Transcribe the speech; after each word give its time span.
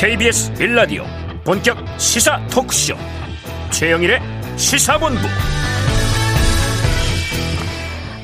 KBS 0.00 0.52
빌라디오 0.54 1.04
본격 1.42 1.76
시사 1.98 2.40
토크쇼. 2.46 2.94
최영일의 3.72 4.20
시사본부. 4.56 5.18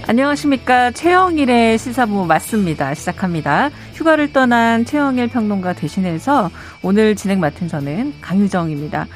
안녕하십니까. 0.06 0.92
최영일의 0.92 1.76
시사본부 1.78 2.26
맞습니다. 2.26 2.94
시작합니다. 2.94 3.70
휴가를 3.94 4.32
떠난 4.32 4.84
최영일 4.84 5.26
평론가 5.26 5.72
대신해서 5.72 6.48
오늘 6.80 7.16
진행 7.16 7.40
맡은 7.40 7.66
저는 7.66 8.14
강유정입니다 8.20 9.08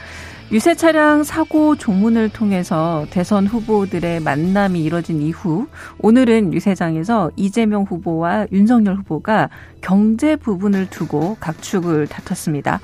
유세 0.50 0.74
차량 0.74 1.24
사고 1.24 1.76
조문을 1.76 2.30
통해서 2.30 3.06
대선 3.10 3.46
후보들의 3.46 4.20
만남이 4.20 4.82
이뤄진 4.82 5.20
이후 5.20 5.66
오늘은 5.98 6.54
유세장에서 6.54 7.32
이재명 7.36 7.82
후보와 7.82 8.46
윤석열 8.50 8.96
후보가 8.96 9.50
경제 9.82 10.36
부분을 10.36 10.88
두고 10.88 11.36
각축을 11.38 12.06
다퉜습니다. 12.06 12.80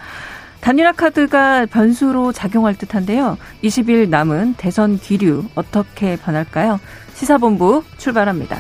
단일화 0.61 0.93
카드가 0.93 1.65
변수로 1.67 2.33
작용할 2.33 2.77
듯한데요. 2.77 3.39
20일 3.63 4.11
남은 4.11 4.55
대선 4.59 4.99
기류 4.99 5.45
어떻게 5.55 6.17
변할까요? 6.17 6.79
시사본부 7.15 7.83
출발합니다. 7.97 8.59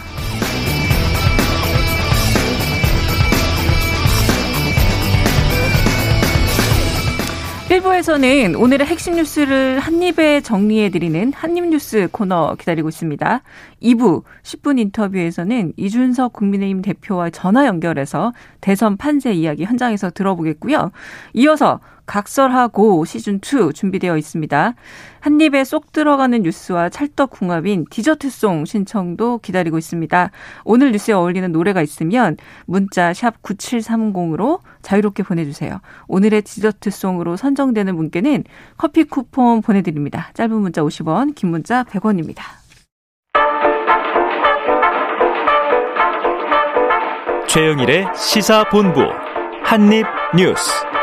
일부에서는 7.74 8.54
오늘의 8.54 8.86
핵심 8.86 9.16
뉴스를 9.16 9.80
한입에 9.80 10.42
정리해드리는 10.42 11.32
한입뉴스 11.32 12.08
코너 12.12 12.54
기다리고 12.54 12.88
있습니다. 12.88 13.42
2부 13.82 14.22
10분 14.44 14.78
인터뷰에서는 14.78 15.72
이준석 15.76 16.34
국민의힘 16.34 16.82
대표와 16.82 17.30
전화 17.30 17.66
연결해서 17.66 18.32
대선 18.60 18.96
판세 18.96 19.32
이야기 19.32 19.64
현장에서 19.64 20.10
들어보겠고요. 20.10 20.92
이어서 21.32 21.80
각설하고 22.06 23.04
시즌 23.04 23.36
2 23.36 23.72
준비되어 23.72 24.16
있습니다. 24.16 24.74
한 25.20 25.40
입에 25.40 25.64
쏙 25.64 25.92
들어가는 25.92 26.42
뉴스와 26.42 26.90
찰떡궁합인 26.90 27.86
디저트송 27.90 28.66
신청도 28.66 29.38
기다리고 29.38 29.78
있습니다. 29.78 30.30
오늘 30.64 30.92
뉴스에 30.92 31.14
어울리는 31.14 31.50
노래가 31.50 31.82
있으면 31.82 32.36
문자 32.66 33.14
샵 33.14 33.42
9730으로 33.42 34.60
자유롭게 34.82 35.22
보내주세요. 35.22 35.80
오늘의 36.08 36.42
디저트송으로 36.42 37.36
선정되는 37.36 37.96
분께는 37.96 38.44
커피 38.76 39.04
쿠폰 39.04 39.62
보내드립니다. 39.62 40.30
짧은 40.34 40.54
문자 40.54 40.82
50원, 40.82 41.34
긴 41.34 41.50
문자 41.50 41.84
100원입니다. 41.84 42.42
최영일의 47.48 48.08
시사본부 48.16 49.00
한입뉴스 49.62 50.93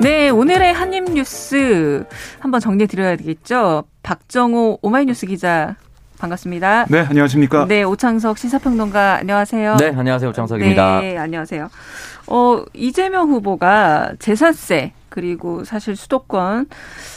네, 0.00 0.30
오늘의 0.30 0.72
한입 0.72 1.12
뉴스 1.12 2.06
한번 2.38 2.58
정리해 2.60 2.86
드려야 2.86 3.16
되겠죠. 3.16 3.84
박정호 4.02 4.78
오마이뉴스 4.80 5.26
기자 5.26 5.76
반갑습니다. 6.20 6.86
네, 6.88 7.00
안녕하십니까? 7.00 7.66
네, 7.66 7.82
오창석 7.82 8.38
시사평론가 8.38 9.16
안녕하세요. 9.20 9.76
네, 9.76 9.92
안녕하세요. 9.96 10.30
오창석입니다. 10.30 11.00
네, 11.00 11.16
안녕하세요. 11.16 11.68
어, 12.26 12.64
이재명 12.74 13.30
후보가 13.30 14.12
재산세 14.18 14.92
그리고 15.08 15.64
사실 15.64 15.96
수도권 15.96 16.66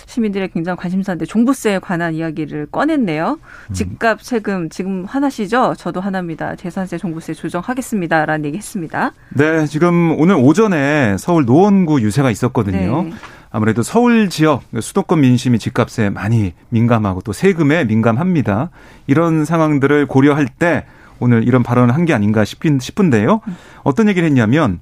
시민들의 0.08 0.50
굉장히 0.52 0.78
관심사인데 0.78 1.26
종부세에 1.26 1.80
관한 1.80 2.16
이야기를 2.16 2.68
꺼냈네요. 2.72 3.38
음. 3.70 3.74
집값 3.74 4.24
세금 4.24 4.70
지금 4.70 5.06
화나시죠? 5.06 5.76
저도 5.78 6.02
화납니다. 6.02 6.56
재산세 6.56 6.98
종부세 6.98 7.34
조정하겠습니다라는 7.34 8.46
얘기 8.46 8.58
했습니다. 8.58 9.12
네, 9.30 9.68
지금 9.68 10.20
오늘 10.20 10.36
오전에 10.36 11.18
서울 11.20 11.46
노원구 11.46 12.02
유세가 12.02 12.32
있었거든요. 12.32 13.04
네. 13.04 13.14
아무래도 13.54 13.84
서울 13.84 14.30
지역 14.30 14.64
수도권 14.78 15.22
민심이 15.22 15.60
집값에 15.60 16.10
많이 16.10 16.54
민감하고 16.70 17.22
또 17.22 17.34
세금에 17.34 17.86
민감합니다. 17.86 18.72
이런 19.06 19.46
상황들을 19.46 20.08
고려할 20.08 20.48
때 20.48 20.86
오늘 21.20 21.48
이런 21.48 21.62
발언을 21.62 21.94
한 21.94 22.06
게 22.06 22.14
아닌가 22.16 22.44
싶긴 22.44 22.80
싶은데요. 22.80 23.42
음. 23.48 23.56
어떤 23.84 24.10
얘기를 24.10 24.28
했냐면 24.28 24.80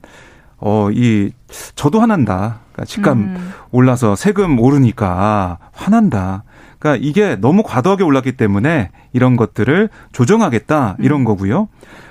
어, 0.57 0.89
이, 0.91 1.31
저도 1.75 1.99
화난다. 1.99 2.61
그러니까 2.71 2.85
집값 2.85 3.17
음. 3.17 3.51
올라서 3.71 4.15
세금 4.15 4.57
오르니까 4.57 5.57
화난다. 5.73 6.43
그러니까 6.79 7.05
이게 7.05 7.35
너무 7.35 7.63
과도하게 7.63 8.05
올랐기 8.05 8.37
때문에 8.37 8.89
이런 9.11 9.35
것들을 9.35 9.89
조정하겠다. 10.13 10.95
이런 10.99 11.21
음. 11.21 11.25
거고요. 11.25 11.67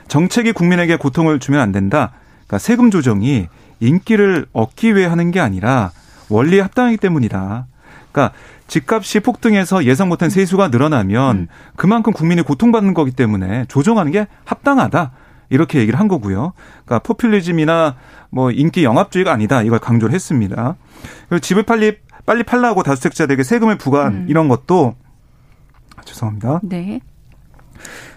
정책이 0.08 0.52
국민에게 0.52 0.96
고통을 0.96 1.38
주면 1.40 1.60
안 1.60 1.72
된다. 1.72 2.12
그러니까 2.46 2.58
세금 2.58 2.90
조정이 2.90 3.46
인기를 3.80 4.46
얻기 4.52 4.94
위해 4.94 5.06
하는 5.06 5.30
게 5.30 5.40
아니라 5.40 5.90
원리에 6.30 6.60
합당하기 6.60 6.96
때문이다. 6.98 7.66
그러니까 8.12 8.34
집값이 8.66 9.20
폭등해서 9.20 9.84
예상 9.84 10.08
못한 10.08 10.30
세수가 10.30 10.68
늘어나면 10.68 11.36
음. 11.36 11.48
그만큼 11.76 12.12
국민이 12.12 12.42
고통받는 12.42 12.94
거기 12.94 13.10
때문에 13.10 13.64
조정하는 13.68 14.12
게 14.12 14.26
합당하다. 14.44 15.12
이렇게 15.48 15.80
얘기를 15.80 15.98
한 15.98 16.06
거고요. 16.06 16.52
그러니까 16.84 17.00
포퓰리즘이나 17.00 17.96
뭐 18.30 18.52
인기 18.52 18.84
영합주의가 18.84 19.32
아니다 19.32 19.62
이걸 19.62 19.80
강조를 19.80 20.14
했습니다. 20.14 20.76
그리고 21.28 21.40
집을 21.40 21.64
빨리 21.64 21.98
빨리 22.24 22.44
팔라고 22.44 22.84
다주택자들에게 22.84 23.42
세금을 23.42 23.76
부과한 23.76 24.12
음. 24.12 24.26
이런 24.28 24.48
것도 24.48 24.94
아, 25.96 26.02
죄송합니다. 26.04 26.60
네. 26.62 27.00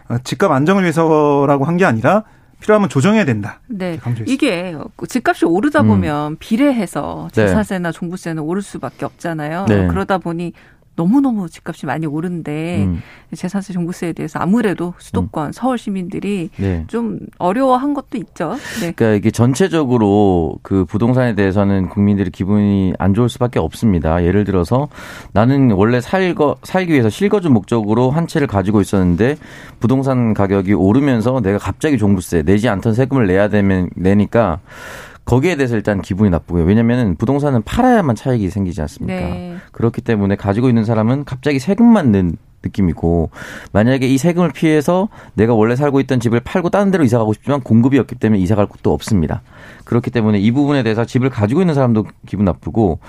아, 0.07 0.19
집값 0.19 0.52
안정을 0.52 0.84
위해서라고 0.84 1.66
한 1.66 1.78
게 1.78 1.85
아니라 1.85 2.23
필요하면 2.63 2.90
조정해야 2.90 3.25
된다. 3.25 3.59
네. 3.68 4.00
이게 4.25 4.74
집값이 5.07 5.46
오르다 5.46 5.81
음. 5.81 5.88
보면 5.88 6.38
비례해서 6.38 7.28
네. 7.34 7.46
재산세나 7.46 7.91
종부세는 7.91 8.41
오를 8.41 8.62
수밖에 8.62 9.06
없잖아요. 9.06 9.66
네. 9.68 9.88
그러다 9.88 10.18
보니 10.18 10.53
너무너무 10.96 11.50
집값이 11.50 11.86
많이 11.86 12.06
오른데 12.06 12.84
음. 12.84 13.02
재산세 13.36 13.74
종부세에 13.74 14.14
대해서 14.14 14.40
아무래도 14.40 14.94
수도권 15.00 15.48
음. 15.48 15.52
서울 15.52 15.78
시민들이 15.78 16.50
네. 16.58 16.84
좀 16.88 17.20
어려워한 17.40 17.94
것도 17.94 18.18
있죠. 18.18 18.56
네. 18.80 18.92
그러니까 18.92 19.18
이게 19.18 19.32
전체적으로 19.32 20.58
그 20.62 20.86
부동산에 20.86 21.34
대해서는 21.34 21.90
국민들이 21.90 22.30
기분이 22.30 22.94
안 23.00 23.14
좋을 23.14 23.30
수밖에 23.30 23.59
없습니다. 23.59 24.24
예를 24.24 24.44
들어서 24.44 24.88
나는 25.32 25.72
원래 25.72 26.00
살거 26.00 26.58
살기 26.64 26.92
위해서 26.92 27.09
실거주 27.09 27.50
목적으로 27.50 28.12
한 28.12 28.28
채를 28.28 28.48
가지고 28.48 28.82
있었는데 28.82 29.38
부동산 29.80 30.34
가격이 30.34 30.74
오르면서 30.74 31.42
내가 31.42 31.58
갑자기 31.58 31.98
종부세 31.98 32.44
내지 32.44 32.70
않던 32.70 32.94
세금을 32.94 33.28
내야 33.28 33.48
되면 33.48 33.90
내니까 33.96 34.59
거기에 35.26 35.56
대해서 35.56 35.76
일단 35.76 36.02
기분이 36.02 36.30
나쁘고요. 36.30 36.66
왜냐면은 36.66 37.16
부동산은 37.16 37.64
팔아야만 37.64 38.16
차익이 38.16 38.50
생기지 38.50 38.82
않습니까? 38.82 39.16
네. 39.16 39.53
그렇기 39.73 40.01
때문에 40.01 40.38
가지고 40.38 40.69
있는 40.69 40.85
사람은 40.85 41.25
갑자기 41.25 41.59
세금만 41.59 42.11
낸 42.11 42.38
느낌이고 42.63 43.29
만약에 43.73 44.07
이 44.07 44.17
세금을 44.17 44.53
피해서 44.53 45.09
내가 45.34 45.53
원래 45.53 45.75
살고 45.75 46.00
있던 46.01 46.22
집을 46.22 46.39
팔고 46.39 46.69
다른 46.69 46.91
데로 46.91 47.03
이사 47.03 47.17
가고 47.17 47.34
싶지만 47.34 47.61
공급이 47.61 48.00
없기 48.00 48.16
때문에 48.16 48.41
이사 48.41 48.56
갈 48.56 48.67
곳도 48.67 48.94
없습니다. 48.94 49.41
그렇기 49.84 50.12
때문에 50.12 50.40
이 50.40 50.52
부분에 50.52 50.84
대해서 50.84 51.06
집을 51.06 51.30
가지고 51.30 51.62
있는 51.62 51.74
사람도 51.74 52.06
기분 52.26 52.46
나쁘고 52.46 53.00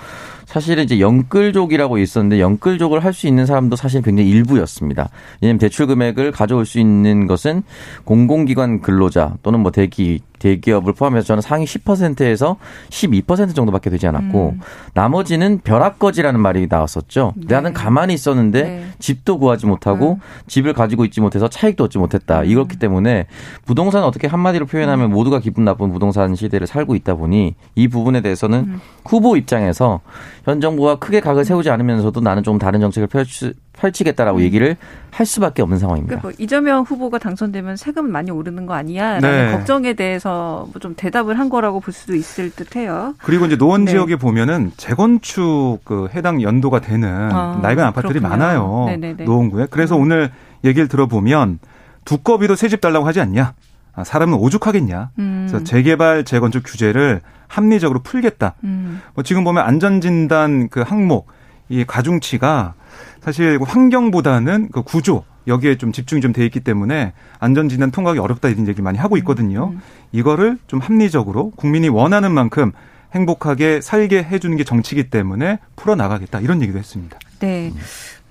사실은 0.45 0.83
이제 0.83 0.99
영끌족이라고 0.99 1.97
있었는데 1.97 2.39
영끌족을 2.39 3.03
할 3.03 3.15
수 3.15 3.27
있는 3.27 3.45
사람도 3.45 3.77
사실 3.77 4.01
굉장히 4.01 4.29
일부였습니다. 4.29 5.09
왜냐하면 5.41 5.57
대출 5.57 5.87
금액을 5.87 6.33
가져올 6.33 6.65
수 6.65 6.79
있는 6.79 7.27
것은 7.27 7.63
공공기관 8.03 8.81
근로자 8.81 9.35
또는 9.41 9.61
뭐 9.61 9.71
대기 9.71 10.19
대기업을 10.37 10.93
포함해서 10.93 11.25
저는 11.25 11.41
상위 11.41 11.65
10%에서 11.65 12.57
12% 12.89 13.55
정도밖에 13.55 13.89
되지 13.89 14.05
않았고 14.07 14.49
음. 14.55 14.59
나머지는 14.93 15.59
벼락거지라는 15.63 16.39
말이 16.39 16.67
나왔었죠. 16.69 17.33
네. 17.37 17.45
나는 17.55 17.73
가만히 17.73 18.13
있었는데 18.13 18.61
네. 18.63 18.85
집도 18.99 19.39
구하지 19.39 19.65
못하고 19.65 20.13
음. 20.13 20.19
집을 20.47 20.73
가지고 20.73 21.05
있지 21.05 21.21
못해서 21.21 21.47
차익도 21.47 21.85
얻지 21.85 21.97
못했다. 21.97 22.41
음. 22.41 22.45
이렇기 22.45 22.77
때문에 22.77 23.27
부동산 23.65 24.03
어떻게 24.03 24.27
한마디로 24.27 24.65
표현하면 24.65 25.09
음. 25.09 25.11
모두가 25.11 25.39
기분 25.39 25.63
나쁜 25.63 25.91
부동산 25.91 26.35
시대를 26.35 26.67
살고 26.75 26.95
있다 26.95 27.15
보니 27.15 27.55
이 27.75 27.87
부분에 27.87 28.21
대해서는 28.21 28.59
음. 28.59 28.81
후보 29.05 29.37
입장에서 29.37 30.01
현 30.43 30.59
정부가 30.61 30.95
크게 30.97 31.19
각을 31.21 31.45
세우지 31.45 31.69
않으면서도 31.69 32.19
나는 32.19 32.43
좀 32.43 32.59
다른 32.59 32.81
정책을 32.81 33.07
펼치, 33.07 33.53
펼치겠다라고 33.73 34.39
음. 34.39 34.43
얘기를 34.43 34.75
할 35.11 35.25
수밖에 35.25 35.61
없는 35.61 35.77
상황입니다. 35.79 36.17
그러니까 36.19 36.27
뭐 36.27 36.33
이재명 36.37 36.83
후보가 36.83 37.17
당선되면 37.19 37.77
세금 37.77 38.11
많이 38.11 38.29
오르는 38.31 38.65
거 38.65 38.73
아니야? 38.73 39.19
라는 39.19 39.45
네. 39.47 39.51
걱정에 39.57 39.93
대해서 39.93 40.67
뭐 40.71 40.75
좀 40.81 40.93
대답을 40.95 41.39
한 41.39 41.49
거라고 41.49 41.79
볼 41.79 41.93
수도 41.93 42.13
있을 42.15 42.51
듯해요. 42.51 43.15
그리고 43.19 43.45
이제 43.45 43.55
노원 43.57 43.85
네. 43.85 43.91
지역에 43.91 44.17
보면은 44.17 44.71
재건축 44.77 45.79
그 45.85 46.09
해당 46.13 46.41
연도가 46.41 46.81
되는 46.81 47.09
아, 47.31 47.59
낡은 47.63 47.83
아파트들이 47.83 48.19
그렇군요. 48.19 48.29
많아요. 48.43 48.85
네네네. 48.87 49.23
노원구에. 49.23 49.67
그래서 49.71 49.95
음. 49.95 50.01
오늘 50.01 50.31
얘기를 50.63 50.87
들어보면 50.87 51.59
두꺼비도 52.05 52.55
새 52.55 52.67
집 52.67 52.81
달라고 52.81 53.07
하지 53.07 53.19
않냐? 53.21 53.53
아, 53.95 54.03
사람은 54.03 54.37
오죽하겠냐. 54.37 55.11
음. 55.19 55.47
그래서 55.47 55.63
재개발 55.63 56.25
재건축 56.25 56.63
규제를 56.65 57.21
합리적으로 57.47 58.01
풀겠다. 58.01 58.55
음. 58.63 59.01
뭐 59.13 59.23
지금 59.23 59.43
보면 59.43 59.63
안전진단 59.63 60.69
그 60.69 60.81
항목 60.81 61.27
이 61.69 61.83
가중치가 61.85 62.73
사실 63.21 63.57
환경보다는 63.61 64.69
그 64.71 64.83
구조 64.83 65.23
여기에 65.47 65.77
좀 65.77 65.91
집중이 65.91 66.21
좀 66.21 66.33
돼 66.33 66.43
있기 66.45 66.59
때문에 66.59 67.13
안전진단 67.39 67.91
통과하기 67.91 68.19
어렵다 68.19 68.49
이런 68.49 68.67
얘기 68.67 68.81
많이 68.81 68.97
하고 68.97 69.15
있거든요. 69.17 69.69
음. 69.73 69.81
이거를 70.11 70.57
좀 70.67 70.79
합리적으로 70.79 71.51
국민이 71.51 71.87
원하는 71.87 72.31
만큼 72.31 72.71
행복하게 73.13 73.79
살게 73.81 74.23
해주는 74.23 74.57
게 74.57 74.63
정치기 74.63 75.09
때문에 75.09 75.59
풀어나가겠다 75.75 76.39
이런 76.41 76.61
얘기도 76.61 76.77
했습니다. 76.79 77.17
네. 77.39 77.71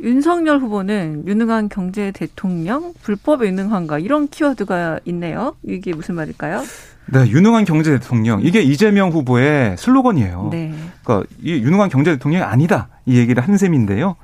윤석열 0.05 0.59
후보는 0.59 1.27
유능한 1.27 1.71
경제 1.71 2.13
대통령, 2.13 2.93
불법에 3.03 3.47
유능한가 3.47 3.99
이런 3.99 4.29
키워드가 4.29 5.01
있네요. 5.07 5.57
이게 5.63 5.95
무슨 5.95 6.15
말일까요? 6.15 6.63
네, 7.07 7.27
유능한 7.31 7.65
경제 7.65 7.91
대통령 7.91 8.43
이게 8.43 8.61
이재명 8.61 9.11
후보의 9.11 9.77
슬로건이에요. 9.79 10.49
네. 10.53 10.75
그러니까 11.03 11.27
이 11.43 11.53
유능한 11.53 11.89
경제 11.89 12.13
대통령이 12.13 12.45
아니다 12.45 12.89
이 13.07 13.17
얘기를 13.17 13.43
한 13.43 13.57
셈인데요. 13.57 14.17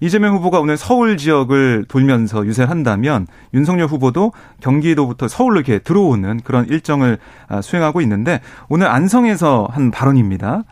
이재명 0.00 0.36
후보가 0.36 0.60
오늘 0.60 0.78
서울 0.78 1.18
지역을 1.18 1.86
돌면서 1.88 2.46
유세를 2.46 2.70
한다면 2.70 3.26
윤석열 3.52 3.86
후보도 3.86 4.32
경기도부터 4.60 5.28
서울로 5.28 5.56
이렇게 5.56 5.78
들어오는 5.78 6.40
그런 6.44 6.66
일정을 6.66 7.18
아, 7.48 7.60
수행하고 7.60 8.00
있는데 8.00 8.40
오늘 8.68 8.86
안성에서 8.86 9.68
한 9.70 9.90
발언입니다. 9.90 10.64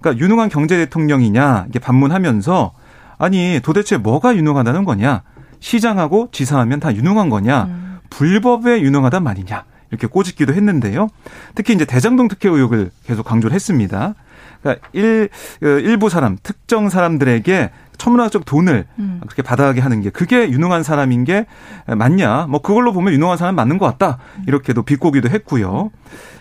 그러니까 0.00 0.22
유능한 0.22 0.48
경제 0.48 0.76
대통령이냐 0.76 1.64
이렇게 1.64 1.80
반문하면서 1.80 2.72
아니 3.18 3.60
도대체 3.62 3.96
뭐가 3.96 4.36
유능하다는 4.36 4.84
거냐? 4.84 5.22
시장하고 5.60 6.28
지사하면 6.32 6.80
다 6.80 6.94
유능한 6.94 7.30
거냐? 7.30 7.64
음. 7.64 7.98
불법에 8.10 8.80
유능하단 8.80 9.22
말이냐? 9.22 9.64
이렇게 9.90 10.06
꼬집기도 10.06 10.52
했는데요. 10.52 11.08
특히 11.54 11.74
이제 11.74 11.84
대장동 11.84 12.28
특혜 12.28 12.48
의혹을 12.48 12.90
계속 13.06 13.24
강조를 13.24 13.54
했습니다. 13.54 14.14
그러니까 14.62 14.86
일, 14.92 15.28
어, 15.62 15.66
일부 15.66 16.08
사람, 16.08 16.36
특정 16.42 16.88
사람들에게 16.88 17.70
천문학적 17.98 18.44
돈을 18.44 18.86
음. 18.98 19.20
그렇게 19.22 19.42
받아가게 19.42 19.80
하는 19.80 20.02
게 20.02 20.10
그게 20.10 20.50
유능한 20.50 20.82
사람인 20.82 21.24
게 21.24 21.46
맞냐? 21.86 22.46
뭐 22.48 22.60
그걸로 22.60 22.92
보면 22.92 23.14
유능한 23.14 23.38
사람 23.38 23.54
맞는 23.54 23.78
것 23.78 23.86
같다. 23.86 24.18
이렇게도 24.46 24.82
비꼬기도 24.82 25.30
했고요. 25.30 25.90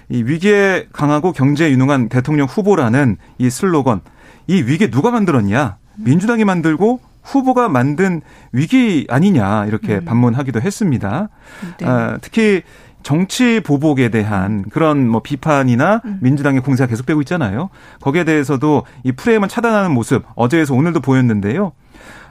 이 0.10 0.24
위기에 0.24 0.88
강하고 0.92 1.31
경제에 1.31 1.72
유능한 1.72 2.10
대통령 2.10 2.48
후보라는 2.48 3.18
이 3.38 3.50
슬로건, 3.50 4.01
이 4.48 4.62
위기 4.63 4.92
누가 4.92 5.12
만들었냐? 5.12 5.77
민주당이 5.97 6.45
만들고 6.45 7.00
후보가 7.24 7.69
만든 7.69 8.21
위기 8.51 9.07
아니냐 9.09 9.65
이렇게 9.65 9.95
음. 9.95 10.06
반문하기도 10.06 10.62
했습니다. 10.62 11.30
네. 11.80 11.86
아, 11.88 12.18
특히 12.21 12.62
정치 13.03 13.59
보복에 13.59 14.09
대한 14.09 14.63
그런 14.71 15.07
뭐 15.07 15.21
비판이나 15.21 16.01
음. 16.06 16.19
민주당의 16.21 16.62
공세가 16.62 16.88
계속되고 16.88 17.21
있잖아요. 17.21 17.69
거기에 18.01 18.24
대해서도 18.24 18.83
이 19.03 19.12
프레임을 19.12 19.47
차단하는 19.47 19.92
모습 19.92 20.24
어제에서 20.36 20.74
오늘도 20.74 21.01
보였는데요. 21.01 21.71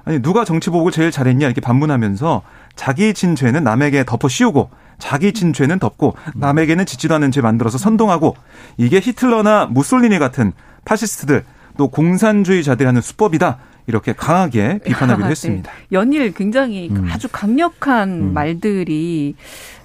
아니 0.05 0.21
누가 0.21 0.45
정치 0.45 0.71
보복을 0.71 0.93
제일 0.93 1.11
잘했냐 1.11 1.47
이렇게 1.47 1.61
반문하면서 1.61 2.43
자기 2.77 3.15
진 3.15 3.37
죄는 3.37 3.65
남에게 3.65 4.05
덮어 4.05 4.29
씌우고 4.29 4.71
자기 4.99 5.33
진 5.33 5.53
죄는 5.53 5.79
덮고 5.79 6.15
남에게는 6.35 6.87
짓지도 6.87 7.15
않은 7.15 7.31
죄 7.31 7.41
만들어서 7.41 7.79
선동하고 7.79 8.37
이게 8.77 9.01
히틀러나 9.01 9.67
무솔리니 9.67 10.19
같은 10.19 10.53
파시스트들 10.85 11.45
또 11.77 11.89
공산주의자들이 11.89 12.87
하는 12.87 13.01
수법이다. 13.01 13.59
이렇게 13.87 14.13
강하게 14.13 14.79
비판하기도 14.85 15.27
네. 15.27 15.31
했습니다. 15.31 15.73
연일 15.93 16.33
굉장히 16.33 16.89
음. 16.91 17.09
아주 17.11 17.29
강력한 17.31 18.09
음. 18.11 18.35
말들이 18.35 19.35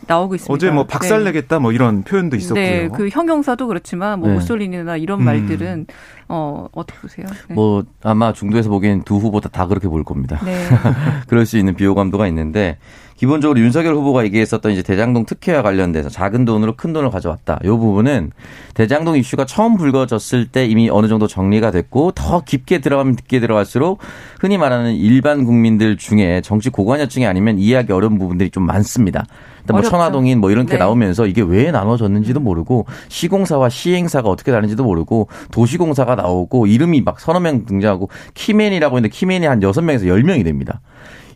나오고 0.08 0.36
있습니다. 0.36 0.54
어제 0.54 0.72
뭐 0.72 0.86
박살 0.86 1.24
내겠다 1.24 1.58
네. 1.58 1.62
뭐 1.62 1.72
이런 1.72 2.04
표현도 2.04 2.38
있었고요. 2.38 2.64
네, 2.64 2.88
그 2.88 3.10
형용사도 3.10 3.68
그렇지만 3.68 4.20
뭐 4.20 4.30
네. 4.30 4.36
무솔리니나 4.36 4.98
이런 4.98 5.20
음. 5.20 5.26
말들은 5.26 5.86
어 6.30 6.68
어떻게 6.72 7.00
보세요? 7.00 7.28
네. 7.48 7.54
뭐 7.54 7.84
아마 8.02 8.34
중도에서 8.34 8.70
보기엔 8.70 9.04
두 9.04 9.18
후보 9.18 9.42
다, 9.42 9.50
다 9.50 9.68
그렇게 9.68 9.88
볼 9.88 10.04
겁니다. 10.04 10.40
네. 10.46 10.68
그럴 11.28 11.46
수 11.46 11.58
있는 11.58 11.76
비호감도가 11.76 12.28
있는데 12.28 12.78
기본적으로 13.20 13.60
윤석열 13.60 13.96
후보가 13.96 14.24
얘기했었던 14.24 14.72
이제 14.72 14.82
대장동 14.82 15.26
특혜와 15.26 15.62
관련돼서 15.62 16.08
작은 16.08 16.46
돈으로 16.46 16.78
큰 16.78 16.94
돈을 16.94 17.10
가져왔다. 17.10 17.60
이 17.66 17.68
부분은 17.68 18.32
대장동 18.76 19.18
이슈가 19.18 19.46
처음 19.46 19.76
불거졌을 19.76 20.48
때 20.48 20.66
이미 20.66 20.90
어느 20.90 21.10
정도 21.10 21.28
정리가 21.28 21.72
됐고 21.72 22.14
더 22.14 22.40
깊게 22.40 22.80
들어가면 22.80 23.18
깊게 23.18 23.42
들어갈수록 23.42 24.00
흔히 24.40 24.58
말하는 24.58 24.96
일반 24.96 25.44
국민들 25.44 25.98
중에 25.98 26.40
정치 26.40 26.70
고관여층이 26.70 27.26
아니면 27.26 27.60
이해하기 27.60 27.92
어려운 27.92 28.18
부분들이 28.18 28.52
좀 28.52 28.66
많습니다. 28.66 29.26
뭐 29.68 29.82
천화동인 29.82 30.40
뭐 30.40 30.50
이런 30.50 30.66
게 30.66 30.74
네. 30.74 30.80
나오면서 30.80 31.28
이게 31.28 31.42
왜 31.42 31.72
나눠졌는지도 31.72 32.40
모르고 32.40 32.86
시공사와 33.10 33.68
시행사가 33.68 34.30
어떻게 34.30 34.54
다른지도 34.54 34.86
모르고 34.86 35.28
도시공사가 35.52 36.16
나오고 36.16 36.68
이름이 36.68 37.02
막 37.02 37.20
서너 37.20 37.42
명 37.42 37.66
등장하고 37.66 38.10
키맨이라고 38.34 38.96
했는데 38.96 39.14
키맨이 39.14 39.46
한 39.46 39.62
여섯 39.62 39.82
명에서 39.82 40.08
열 40.08 40.24
명이 40.24 40.46
됩니다. 40.46 40.80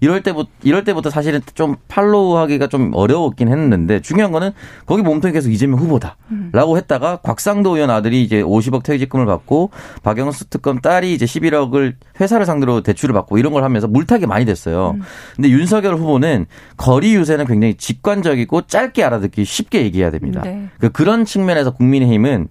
이럴 0.03 0.21
때부터 0.21 0.49
이럴 0.63 0.83
때부터 0.83 1.09
사실은 1.09 1.39
좀 1.55 1.77
팔로우하기가 1.87 2.67
좀 2.67 2.91
어려웠긴 2.93 3.47
했는데 3.47 4.01
중요한 4.01 4.33
거는 4.33 4.51
거기 4.85 5.01
몸통이 5.01 5.31
계속 5.31 5.49
이재명 5.49 5.79
후보다라고 5.79 6.73
음. 6.73 6.77
했다가 6.77 7.17
곽상도 7.23 7.75
의원 7.75 7.89
아들이 7.89 8.21
이제 8.21 8.43
50억 8.43 8.83
퇴직금을 8.83 9.25
받고 9.25 9.69
박영수 10.03 10.49
특검 10.49 10.81
딸이 10.81 11.13
이제 11.13 11.25
11억을 11.25 11.93
회사를 12.19 12.45
상대로 12.45 12.83
대출을 12.83 13.13
받고 13.13 13.37
이런 13.37 13.53
걸 13.53 13.63
하면서 13.63 13.87
물타기 13.87 14.27
많이 14.27 14.43
됐어요. 14.43 14.95
음. 14.97 15.03
근데 15.37 15.49
윤석열 15.49 15.95
후보는 15.95 16.47
거리 16.75 17.15
유세는 17.15 17.45
굉장히 17.45 17.75
직관적이고 17.75 18.63
짧게 18.63 19.05
알아듣기 19.05 19.45
쉽게 19.45 19.83
얘기해야 19.83 20.11
됩니다. 20.11 20.41
네. 20.43 20.67
그 20.79 20.89
그런 20.89 21.23
측면에서 21.23 21.71
국민의힘은 21.71 22.49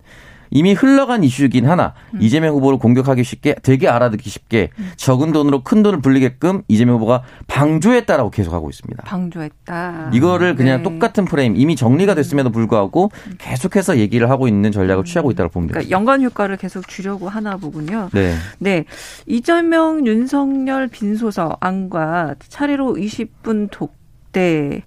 이미 0.53 0.75
흘러간 0.75 1.25
이슈이긴 1.25 1.67
하나 1.67 1.95
음. 2.15 2.21
이재명 2.21 2.55
후보를 2.55 2.79
공격하기 2.79 3.25
쉽게 3.25 3.57
되게 3.63 3.89
알아듣기 3.89 4.29
쉽게 4.29 4.69
음. 4.79 4.93
적은 4.97 5.33
돈으로 5.33 5.63
큰 5.65 5.83
돈을 5.83 6.01
불리게끔 6.01 6.63
이재명 6.69 6.97
후보가 6.97 7.23
방조했다라고 7.47 8.31
계속하고 8.31 8.69
있습니다. 8.69 9.03
방조했다. 9.05 10.11
이거를 10.13 10.55
그냥 10.55 10.79
네. 10.79 10.83
똑같은 10.83 11.25
프레임 11.25 11.57
이미 11.57 11.75
정리가 11.75 12.15
됐음에도 12.15 12.51
불구하고 12.51 13.11
계속해서 13.39 13.99
얘기를 13.99 14.29
하고 14.29 14.47
있는 14.47 14.71
전략을 14.71 15.05
취하고 15.05 15.31
있다고 15.31 15.51
됩니다. 15.51 15.73
그러니까 15.73 15.91
연관 15.91 16.23
효과를 16.23 16.59
계속 16.59 16.87
주려고 16.87 17.29
하나 17.29 17.57
보군요. 17.57 18.11
네. 18.13 18.35
네. 18.59 18.85
이재명 19.27 20.07
윤석열 20.07 20.89
빈소서 20.89 21.57
안과 21.61 22.35
차례로 22.49 22.95
20분 22.95 23.69
독 23.71 24.03
네. 24.33 24.83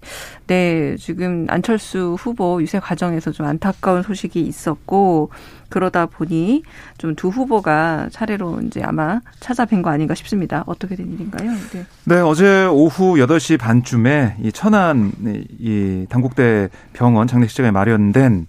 네, 0.48 0.96
지금 0.96 1.46
안철수 1.48 2.16
후보 2.18 2.60
유세 2.60 2.78
과정에서 2.80 3.30
좀 3.30 3.46
안타까운 3.46 4.02
소식이 4.02 4.40
있었고, 4.40 5.30
그러다 5.68 6.06
보니 6.06 6.62
좀 6.98 7.14
두 7.16 7.28
후보가 7.28 8.08
차례로 8.10 8.60
이제 8.66 8.82
아마 8.82 9.20
찾아뵌 9.40 9.82
거 9.82 9.90
아닌가 9.90 10.14
싶습니다. 10.14 10.64
어떻게 10.66 10.96
된 10.96 11.12
일인가요? 11.12 11.50
네. 11.72 11.86
네, 12.04 12.20
어제 12.20 12.66
오후 12.66 13.14
8시 13.14 13.58
반쯤에 13.58 14.36
이 14.42 14.52
천안 14.52 15.12
이 15.58 16.06
당국대 16.08 16.68
병원 16.92 17.26
장례식장에 17.26 17.70
마련된 17.70 18.46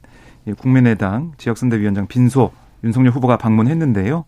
국민의당 0.60 1.32
지역선대위원장 1.38 2.08
빈소 2.08 2.52
윤석열 2.84 3.12
후보가 3.14 3.38
방문했는데요. 3.38 4.26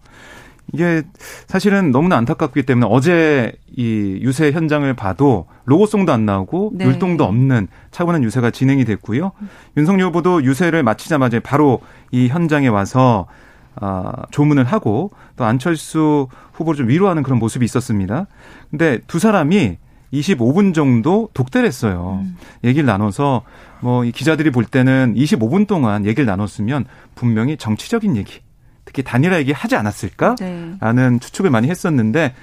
이게 0.74 1.04
사실은 1.48 1.92
너무나 1.92 2.18
안타깝기 2.18 2.64
때문에 2.64 2.88
어제 2.90 3.52
이 3.76 4.20
유세 4.22 4.52
현장을 4.52 4.92
봐도 4.94 5.48
로고송도 5.66 6.12
안 6.12 6.26
나오고 6.26 6.72
네. 6.76 6.86
율동도 6.86 7.24
없는 7.24 7.68
차분한 7.92 8.24
유세가 8.24 8.52
진행이 8.52 8.86
됐고요. 8.86 9.32
윤석열 9.78 10.08
후보도 10.08 10.44
유세를 10.44 10.84
마치자마자 10.84 11.40
바로 11.40 11.82
이 12.12 12.28
현장에 12.28 12.68
와서 12.68 13.28
아, 13.76 14.14
조문을 14.32 14.66
하고 14.66 15.12
또 15.38 15.46
안철수 15.46 16.28
후보를 16.54 16.78
좀 16.78 16.90
위로하는 16.90 17.24
그런 17.24 17.40
모습이 17.40 17.64
있었습니다. 17.64 18.28
근데 18.70 19.00
두 19.08 19.20
사람이 19.20 19.78
25분 20.12 20.74
정도 20.74 21.30
독대를 21.34 21.68
했어요. 21.68 22.20
음. 22.24 22.36
얘기를 22.64 22.86
나눠서 22.86 23.44
뭐 23.80 24.02
기자들이 24.04 24.50
볼 24.50 24.66
때는 24.66 25.14
25분 25.16 25.68
동안 25.68 26.06
얘기를 26.06 26.26
나눴으면 26.26 26.86
분명히 27.16 27.58
정치적인 27.58 28.18
얘기 28.18 28.42
특히 28.89 29.03
단일화 29.03 29.38
얘기 29.38 29.51
하지 29.51 29.75
않았을까라는 29.75 30.38
네. 30.39 31.19
추측을 31.19 31.51
많이 31.51 31.69
했었는데 31.69 32.34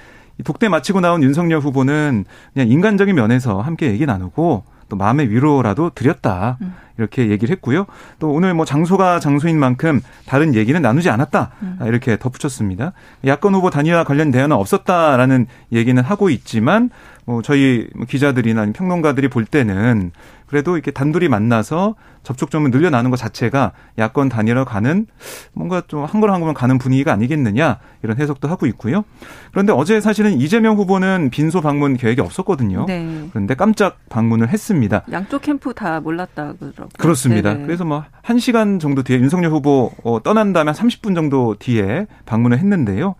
독대 0.45 0.69
마치고 0.69 1.01
나온 1.01 1.21
윤석열 1.21 1.59
후보는 1.59 2.23
그냥 2.53 2.67
인간적인 2.69 3.13
면에서 3.13 3.59
함께 3.59 3.87
얘기 3.87 4.05
나누고 4.05 4.63
또 4.87 4.95
마음의 4.95 5.29
위로라도 5.29 5.89
드렸다. 5.89 6.57
음. 6.61 6.73
이렇게 6.97 7.29
얘기를 7.29 7.51
했고요. 7.53 7.85
또 8.19 8.31
오늘 8.31 8.53
뭐 8.53 8.63
장소가 8.63 9.19
장소인 9.19 9.59
만큼 9.59 9.99
다른 10.25 10.55
얘기는 10.55 10.81
나누지 10.81 11.09
않았다. 11.09 11.51
음. 11.61 11.79
이렇게 11.83 12.17
덧붙였습니다. 12.17 12.93
야권 13.25 13.53
후보 13.53 13.69
단일화 13.69 14.05
관련 14.05 14.31
대화는 14.31 14.55
없었다라는 14.55 15.47
얘기는 15.73 16.01
하고 16.01 16.29
있지만 16.29 16.89
뭐 17.25 17.41
저희 17.41 17.87
기자들이나 18.07 18.71
평론가들이 18.71 19.27
볼 19.27 19.43
때는 19.43 20.11
그래도 20.47 20.75
이렇게 20.75 20.91
단둘이 20.91 21.27
만나서 21.29 21.95
접촉점을 22.23 22.69
늘려나는 22.71 23.09
것 23.09 23.15
자체가 23.17 23.71
야권 23.97 24.29
단일화 24.29 24.63
가는 24.65 25.05
뭔가 25.53 25.81
좀 25.87 26.03
한 26.05 26.19
걸 26.21 26.31
한 26.31 26.39
걸만 26.41 26.53
가는 26.53 26.77
분위기가 26.77 27.13
아니겠느냐 27.13 27.79
이런 28.03 28.17
해석도 28.17 28.47
하고 28.47 28.65
있고요. 28.67 29.03
그런데 29.51 29.71
어제 29.73 30.01
사실은 30.01 30.33
이재명 30.39 30.75
후보는 30.77 31.29
빈소 31.31 31.61
방문 31.61 31.95
계획이 31.97 32.21
없었거든요. 32.21 32.85
네. 32.87 33.27
그런데 33.31 33.55
깜짝 33.55 33.97
방문을 34.09 34.49
했습니다. 34.49 35.03
양쪽 35.11 35.41
캠프 35.41 35.73
다 35.73 35.99
몰랐다 35.99 36.53
그러더라고요. 36.59 36.89
그렇습니다. 36.97 37.53
네네. 37.53 37.65
그래서 37.65 37.85
뭐 37.85 38.03
1시간 38.23 38.79
정도 38.79 39.03
뒤에 39.03 39.17
윤석열 39.19 39.51
후보 39.51 39.91
어, 40.03 40.21
떠난 40.23 40.53
다음에 40.53 40.71
30분 40.71 41.15
정도 41.15 41.55
뒤에 41.59 42.07
방문을 42.25 42.57
했는데요. 42.57 43.15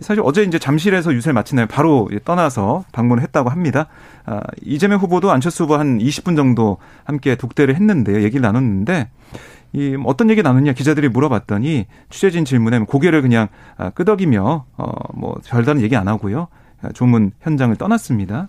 사실 0.00 0.22
어제 0.24 0.42
이제 0.42 0.58
잠실에서 0.58 1.12
유세를 1.12 1.34
마친 1.34 1.56
날 1.56 1.66
바로 1.66 2.08
떠나서 2.24 2.84
방문을 2.92 3.22
했다고 3.22 3.50
합니다. 3.50 3.86
아, 4.24 4.40
이재명 4.62 4.98
후보도 5.00 5.30
안철수 5.30 5.64
후보 5.64 5.76
한 5.76 5.98
20분 5.98 6.36
정도 6.36 6.78
함께 7.04 7.36
독대를 7.36 7.74
했는데 7.74 8.22
얘기를 8.22 8.42
나눴는데 8.42 9.08
이 9.72 9.96
어떤 10.04 10.30
얘기 10.30 10.42
나눴냐 10.42 10.72
기자들이 10.72 11.08
물어봤더니 11.08 11.86
취재진 12.10 12.44
질문에 12.44 12.80
고개를 12.80 13.22
그냥 13.22 13.48
아, 13.76 13.90
끄덕이며 13.90 14.64
어뭐 14.76 15.36
별다른 15.46 15.82
얘기 15.82 15.96
안 15.96 16.08
하고요. 16.08 16.48
조문 16.94 17.32
현장을 17.40 17.74
떠났습니다. 17.76 18.48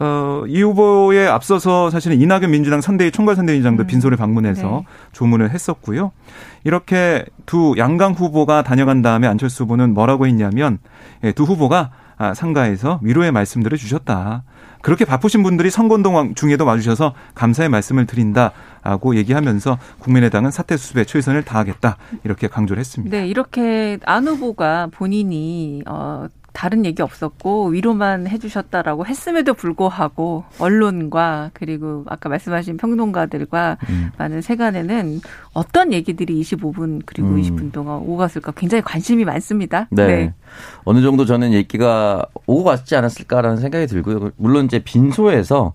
어, 0.00 0.44
이 0.48 0.62
후보에 0.62 1.26
앞서서 1.26 1.90
사실은 1.90 2.20
이낙연 2.20 2.50
민주당 2.50 2.80
선대위 2.80 3.10
총괄선대위장도 3.10 3.84
음. 3.84 3.86
빈소를 3.86 4.16
방문해서 4.16 4.62
네. 4.62 4.86
조문을 5.12 5.50
했었고요. 5.50 6.10
이렇게 6.64 7.26
두 7.44 7.74
양강 7.76 8.12
후보가 8.14 8.62
다녀간 8.62 9.02
다음에 9.02 9.26
안철수 9.28 9.64
후보는 9.64 9.92
뭐라고 9.92 10.26
했냐면 10.26 10.78
예, 11.22 11.32
두 11.32 11.44
후보가 11.44 11.90
아, 12.16 12.34
상가에서 12.34 13.00
위로의 13.02 13.32
말씀들을 13.32 13.76
주셨다. 13.78 14.42
그렇게 14.82 15.04
바쁘신 15.04 15.42
분들이 15.42 15.70
선거운동 15.70 16.34
중에도 16.34 16.64
와주셔서 16.64 17.14
감사의 17.34 17.68
말씀을 17.68 18.06
드린다라고 18.06 19.16
얘기하면서 19.16 19.78
국민의당은 20.00 20.50
사태 20.50 20.76
수습에 20.76 21.04
최선을 21.04 21.42
다하겠다 21.44 21.96
이렇게 22.24 22.46
강조를 22.46 22.80
했습니다. 22.80 23.16
네, 23.16 23.26
이렇게 23.26 23.98
안 24.04 24.26
후보가 24.26 24.88
본인이 24.90 25.82
어, 25.86 26.26
다른 26.60 26.84
얘기 26.84 27.00
없었고 27.00 27.68
위로만 27.68 28.26
해주셨다라고 28.26 29.06
했음에도 29.06 29.54
불구하고 29.54 30.44
언론과 30.58 31.52
그리고 31.54 32.04
아까 32.06 32.28
말씀하신 32.28 32.76
평론가들과 32.76 33.78
음. 33.88 34.10
많은 34.18 34.42
세간에는 34.42 35.22
어떤 35.54 35.94
얘기들이 35.94 36.38
25분 36.42 37.00
그리고 37.06 37.28
음. 37.28 37.40
20분 37.40 37.72
동안 37.72 38.00
오고 38.00 38.18
갔을까 38.18 38.52
굉장히 38.52 38.82
관심이 38.82 39.24
많습니다. 39.24 39.88
네. 39.90 40.06
네. 40.06 40.34
어느 40.84 41.00
정도 41.00 41.24
저는 41.24 41.54
얘기가 41.54 42.26
오고 42.46 42.64
갔지 42.64 42.94
않았을까라는 42.94 43.56
생각이 43.56 43.86
들고요. 43.86 44.32
물론 44.36 44.66
이제 44.66 44.80
빈소에서 44.80 45.72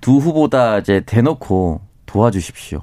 두 0.00 0.18
후보다 0.18 0.78
이제 0.78 1.02
대놓고 1.04 1.80
도와주십시오. 2.06 2.82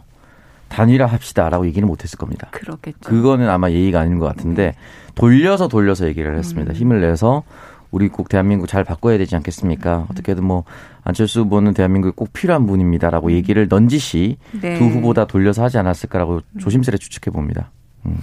단일화 0.71 1.05
합시다라고 1.05 1.65
얘기는 1.67 1.85
못했을 1.85 2.17
겁니다. 2.17 2.47
그렇겠죠. 2.51 2.97
그거는 3.01 3.49
아마 3.49 3.69
예의가 3.69 3.99
아닌 3.99 4.19
것 4.19 4.25
같은데 4.25 4.73
돌려서 5.15 5.67
돌려서 5.67 6.07
얘기를 6.07 6.37
했습니다. 6.37 6.71
음. 6.71 6.75
힘을 6.75 7.01
내서 7.01 7.43
우리 7.91 8.07
꼭 8.07 8.29
대한민국 8.29 8.67
잘 8.67 8.85
바꿔야 8.85 9.17
되지 9.17 9.35
않겠습니까? 9.35 9.99
음. 9.99 10.05
어떻게든 10.09 10.43
뭐 10.43 10.63
안철수 11.03 11.41
후보는 11.41 11.73
대한민국에 11.73 12.13
꼭 12.15 12.31
필요한 12.31 12.65
분입니다라고 12.65 13.27
음. 13.27 13.31
얘기를 13.33 13.67
넌지시 13.69 14.37
네. 14.61 14.79
두 14.79 14.85
후보 14.85 15.13
다 15.13 15.25
돌려서 15.25 15.61
하지 15.61 15.77
않았을까라고 15.77 16.35
음. 16.35 16.59
조심스레 16.59 16.97
추측해 16.97 17.33
봅니다. 17.33 17.69
음. 18.05 18.17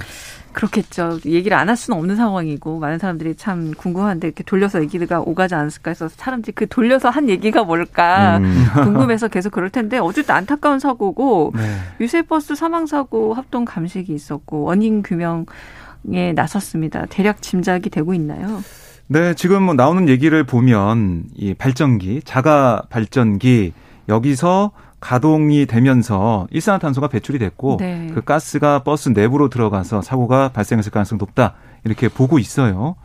그렇겠죠. 0.58 1.20
얘기를 1.24 1.56
안 1.56 1.68
할 1.68 1.76
수는 1.76 1.98
없는 1.98 2.16
상황이고 2.16 2.78
많은 2.78 2.98
사람들이 2.98 3.36
참 3.36 3.74
궁금한데 3.74 4.26
이렇게 4.26 4.42
돌려서 4.42 4.80
얘기가 4.82 5.20
오가지 5.20 5.54
않았을까 5.54 5.90
해서 5.90 6.08
사람들이 6.08 6.52
그 6.54 6.66
돌려서 6.66 7.10
한 7.10 7.28
얘기가 7.28 7.62
뭘까 7.62 8.38
음. 8.38 8.64
궁금해서 8.82 9.28
계속 9.28 9.50
그럴 9.52 9.70
텐데 9.70 9.98
어쨌든 9.98 10.34
안타까운 10.34 10.78
사고고 10.78 11.52
네. 11.54 11.62
유세버스 12.00 12.54
사망 12.54 12.86
사고 12.86 13.34
합동 13.34 13.64
감식이 13.66 14.12
있었고 14.12 14.62
원인 14.62 15.02
규명에 15.02 16.32
나섰습니다. 16.34 17.04
대략 17.10 17.42
짐작이 17.42 17.90
되고 17.90 18.14
있나요? 18.14 18.62
네, 19.08 19.34
지금 19.34 19.62
뭐 19.62 19.74
나오는 19.74 20.08
얘기를 20.08 20.42
보면 20.44 21.24
이 21.34 21.54
발전기, 21.54 22.22
자가 22.24 22.82
발전기 22.90 23.72
여기서 24.08 24.72
가동이 25.00 25.66
되면서 25.66 26.46
일산화탄소가 26.50 27.08
배출이 27.08 27.38
됐고 27.38 27.76
네. 27.78 28.10
그 28.14 28.22
가스가 28.22 28.82
버스 28.82 29.10
내부로 29.10 29.48
들어가서 29.48 30.02
사고가 30.02 30.48
발생했을 30.48 30.90
가능성이 30.90 31.18
높다 31.18 31.54
이렇게 31.84 32.08
보고 32.08 32.38
있어요. 32.38 32.96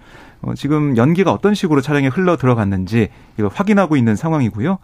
어, 0.41 0.53
지금 0.55 0.97
연기가 0.97 1.31
어떤 1.31 1.53
식으로 1.53 1.81
차량에 1.81 2.07
흘러 2.07 2.35
들어갔는지 2.35 3.09
이걸 3.37 3.49
확인하고 3.53 3.95
있는 3.95 4.15
상황이고요. 4.15 4.77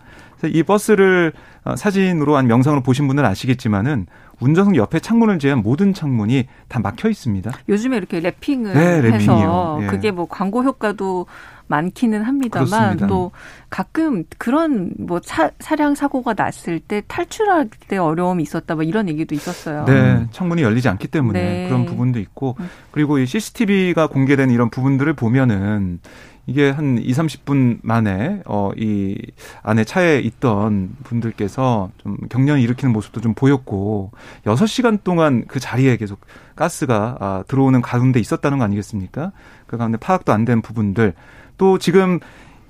이 0.46 0.64
버스를 0.64 1.34
어, 1.66 1.76
사진으로 1.76 2.38
한 2.38 2.48
명상으로 2.48 2.82
보신 2.82 3.08
분은 3.08 3.26
아시겠지만은 3.26 4.08
운전석 4.40 4.78
옆에 4.78 5.00
창문을 5.00 5.38
제한 5.40 5.62
모든 5.62 5.94
창문이 5.94 6.46
다 6.70 6.80
막혀 6.80 7.10
있습니다. 7.10 7.52
요즘에 7.68 7.98
이렇게 7.98 8.22
랩핑을 8.22 8.74
네, 8.74 9.12
해서 9.12 9.80
예. 9.82 9.88
그게 9.88 10.12
뭐 10.12 10.28
광고 10.30 10.64
효과도 10.64 11.26
많기는 11.70 12.24
합니다만 12.24 12.68
그렇습니다. 12.68 13.08
또 13.08 13.32
가끔 13.70 14.26
그런 14.38 14.92
뭐 14.98 15.20
차, 15.22 15.52
차량 15.60 15.96
사고가 15.96 16.34
났을 16.34 16.80
때 16.80 17.02
탈출할 17.08 17.70
때 17.88 17.98
어려움이 17.98 18.44
있었다 18.44 18.76
뭐 18.76 18.84
이런 18.84 19.08
얘기도 19.08 19.36
있었어요. 19.36 19.86
네, 19.86 20.28
창문이 20.32 20.62
열리지 20.64 20.90
않기 20.90 21.08
때문에 21.08 21.42
네. 21.42 21.68
그런 21.68 21.86
부분도 21.86 22.20
있고 22.20 22.56
음. 22.60 22.70
그리고 22.92 23.20
이 23.20 23.26
CCTV가 23.26 24.08
공개된 24.08 24.50
이런 24.52 24.70
부분들을 24.70 25.14
보면은 25.14 26.00
이게 26.48 26.72
한 26.72 26.98
2, 26.98 27.12
30분 27.14 27.78
만에 27.84 28.42
어 28.48 28.72
이 28.76 29.16
안에 29.62 29.84
차에 29.84 30.20
있던 30.20 30.96
분들께서 31.04 31.92
좀 31.98 32.18
경련을 32.30 32.60
일으키는 32.62 32.92
모습도 32.92 33.22
좀 33.22 33.36
보였고 33.36 34.12
6시간 34.46 35.04
동안 35.04 35.46
그 35.48 35.60
자리에 35.60 35.98
계속 35.98 36.20
가스가 36.56 37.18
아 37.20 37.44
들어오는 37.48 37.82
가운데 37.84 38.20
있었다는 38.20 38.58
거 38.58 38.64
아니겠습니까? 38.64 39.32
그 39.68 39.78
가운데 39.78 40.00
파악도 40.00 40.34
안 40.34 40.46
된 40.46 40.64
부분들 40.64 41.14
또 41.60 41.78
지금 41.78 42.20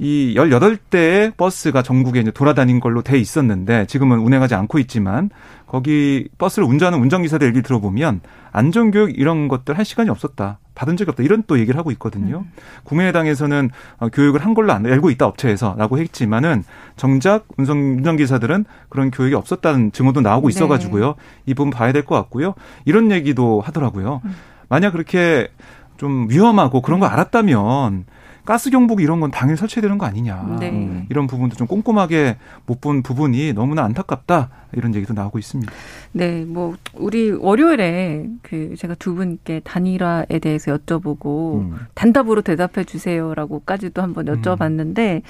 이 0.01 0.33
18대의 0.37 1.35
버스가 1.35 1.81
전국에 1.83 2.21
이제 2.21 2.31
돌아다닌 2.31 2.79
걸로 2.79 3.01
돼 3.01 3.17
있었는데 3.17 3.85
지금은 3.85 4.19
운행하지 4.19 4.55
않고 4.55 4.79
있지만 4.79 5.29
거기 5.67 6.29
버스를 6.37 6.65
운전하는 6.67 6.99
운전기사들 7.03 7.47
얘기 7.49 7.61
들어보면 7.61 8.21
안전교육 8.51 9.19
이런 9.19 9.49
것들 9.49 9.77
할 9.77 9.83
시간이 9.83 10.09
없었다. 10.09 10.59
받은 10.73 10.95
적이 10.95 11.09
없다. 11.11 11.23
이런 11.23 11.43
또 11.47 11.59
얘기를 11.59 11.77
하고 11.77 11.91
있거든요. 11.91 12.45
음. 12.45 12.51
국민의당에서는 12.85 13.69
어, 13.99 14.07
교육을 14.07 14.43
한 14.45 14.53
걸로 14.53 14.71
알고 14.71 15.09
있다 15.09 15.27
업체에서라고 15.27 15.97
했지만은 15.99 16.63
정작 16.95 17.45
운전 17.57 17.77
운전기사들은 17.77 18.63
그런 18.87 19.11
교육이 19.11 19.35
없었다는 19.35 19.91
증언도 19.91 20.21
나오고 20.21 20.47
네. 20.47 20.55
있어가지고요. 20.55 21.07
네. 21.07 21.13
이 21.45 21.53
부분 21.53 21.71
봐야 21.71 21.91
될 21.91 22.05
것 22.05 22.15
같고요. 22.15 22.53
이런 22.85 23.11
얘기도 23.11 23.59
하더라고요. 23.59 24.21
음. 24.23 24.35
만약 24.69 24.91
그렇게 24.91 25.49
좀 25.97 26.27
위험하고 26.29 26.81
그런 26.81 27.01
거 27.01 27.07
음. 27.07 27.11
알았다면 27.11 28.05
가스 28.49 28.71
경보기 28.71 29.03
이런 29.03 29.19
건 29.19 29.29
당연히 29.29 29.57
설치해야 29.57 29.83
되는 29.83 29.99
거 29.99 30.07
아니냐. 30.07 30.57
네. 30.59 31.05
이런 31.11 31.27
부분도 31.27 31.55
좀 31.55 31.67
꼼꼼하게 31.67 32.37
못 32.65 32.79
본 32.81 33.03
부분이 33.03 33.53
너무나 33.53 33.83
안타깝다. 33.83 34.49
이런 34.71 34.95
얘기도 34.95 35.13
나오고 35.13 35.37
있습니다. 35.37 35.71
네, 36.13 36.45
뭐 36.45 36.75
우리 36.95 37.29
월요일에 37.29 38.27
그 38.41 38.73
제가 38.75 38.95
두 38.95 39.13
분께 39.13 39.61
단일화에 39.63 40.39
대해서 40.41 40.75
여쭤보고 40.75 41.59
음. 41.59 41.75
단답으로 41.93 42.41
대답해 42.41 42.85
주세요라고까지도 42.85 44.01
한번 44.01 44.27
음. 44.27 44.41
여쭤봤는데 44.41 45.15
음. 45.17 45.21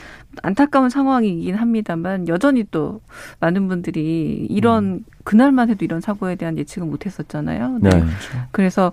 안타까운 0.42 0.90
상황이긴 0.90 1.56
합니다만 1.56 2.30
여전히 2.30 2.64
또 2.72 3.02
많은 3.42 3.68
분들이 3.68 4.48
이런 4.50 4.84
음. 4.86 5.06
그날만 5.26 5.70
해도 5.70 5.84
이런 5.84 6.00
사고에 6.00 6.36
대한 6.36 6.58
예측을 6.58 6.88
못 6.88 7.06
했었잖아요. 7.06 7.80
네. 7.82 7.90
네. 7.90 8.00
그렇죠. 8.00 8.48
그래서 8.52 8.92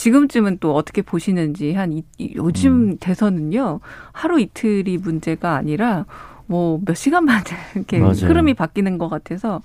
지금쯤은 0.00 0.58
또 0.60 0.74
어떻게 0.74 1.02
보시는지 1.02 1.74
한 1.74 1.92
이, 1.92 2.02
요즘 2.34 2.72
음. 2.92 2.96
대선은요 2.98 3.80
하루 4.12 4.40
이틀이 4.40 4.96
문제가 4.96 5.56
아니라 5.56 6.06
뭐 6.46 6.80
몇 6.86 6.94
시간 6.94 7.26
만에 7.26 7.44
이렇게 7.76 7.98
맞아요. 7.98 8.14
흐름이 8.14 8.54
바뀌는 8.54 8.96
것 8.96 9.10
같아서 9.10 9.60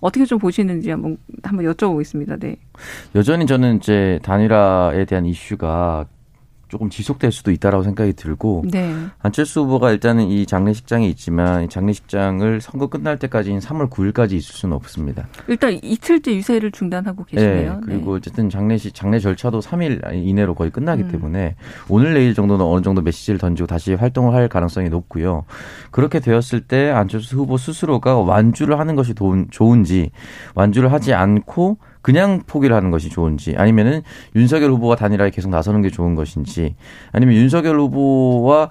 어떻게 0.00 0.26
좀 0.26 0.38
보시는지 0.38 0.90
한번 0.90 1.16
한번 1.42 1.64
여쭤보겠습니다. 1.72 2.38
네. 2.38 2.56
여전히 3.14 3.46
저는 3.46 3.78
이제 3.78 4.20
단일화에 4.22 5.06
대한 5.06 5.24
이슈가 5.24 6.04
조금 6.68 6.90
지속될 6.90 7.32
수도 7.32 7.50
있다라고 7.50 7.82
생각이 7.82 8.12
들고 8.12 8.64
네. 8.70 8.94
안철수 9.20 9.62
후보가 9.62 9.90
일단은 9.92 10.28
이 10.28 10.44
장례식장에 10.46 11.06
있지만 11.08 11.64
이 11.64 11.68
장례식장을 11.68 12.60
선거 12.60 12.88
끝날 12.88 13.18
때까지인 13.18 13.58
3월 13.58 13.90
9일까지 13.90 14.32
있을 14.32 14.54
수는 14.54 14.76
없습니다. 14.76 15.26
일단 15.48 15.78
이틀째 15.82 16.34
유세를 16.34 16.70
중단하고 16.70 17.24
계시네요. 17.24 17.74
네. 17.74 17.80
그리고 17.84 18.12
네. 18.12 18.16
어쨌든 18.18 18.50
장례식 18.50 18.94
장례 18.94 19.18
절차도 19.18 19.60
3일 19.60 20.14
이내로 20.14 20.54
거의 20.54 20.70
끝나기 20.70 21.02
음. 21.02 21.08
때문에 21.10 21.56
오늘 21.88 22.12
내일 22.14 22.34
정도는 22.34 22.64
어느 22.64 22.82
정도 22.82 23.00
메시지를 23.00 23.38
던지고 23.38 23.66
다시 23.66 23.94
활동을 23.94 24.34
할 24.34 24.48
가능성이 24.48 24.90
높고요. 24.90 25.44
그렇게 25.90 26.20
되었을 26.20 26.60
때 26.60 26.90
안철수 26.90 27.36
후보 27.36 27.56
스스로가 27.56 28.18
완주를 28.18 28.78
하는 28.78 28.94
것이 28.94 29.14
좋은지 29.50 30.10
완주를 30.54 30.92
하지 30.92 31.14
않고 31.14 31.78
그냥 32.02 32.42
포기를 32.46 32.74
하는 32.74 32.90
것이 32.90 33.08
좋은지 33.08 33.54
아니면은 33.56 34.02
윤석열 34.34 34.70
후보가 34.70 34.96
단일화에 34.96 35.30
계속 35.30 35.50
나서는 35.50 35.82
게 35.82 35.90
좋은 35.90 36.14
것인지 36.14 36.74
아니면 37.12 37.34
윤석열 37.34 37.78
후보와 37.80 38.70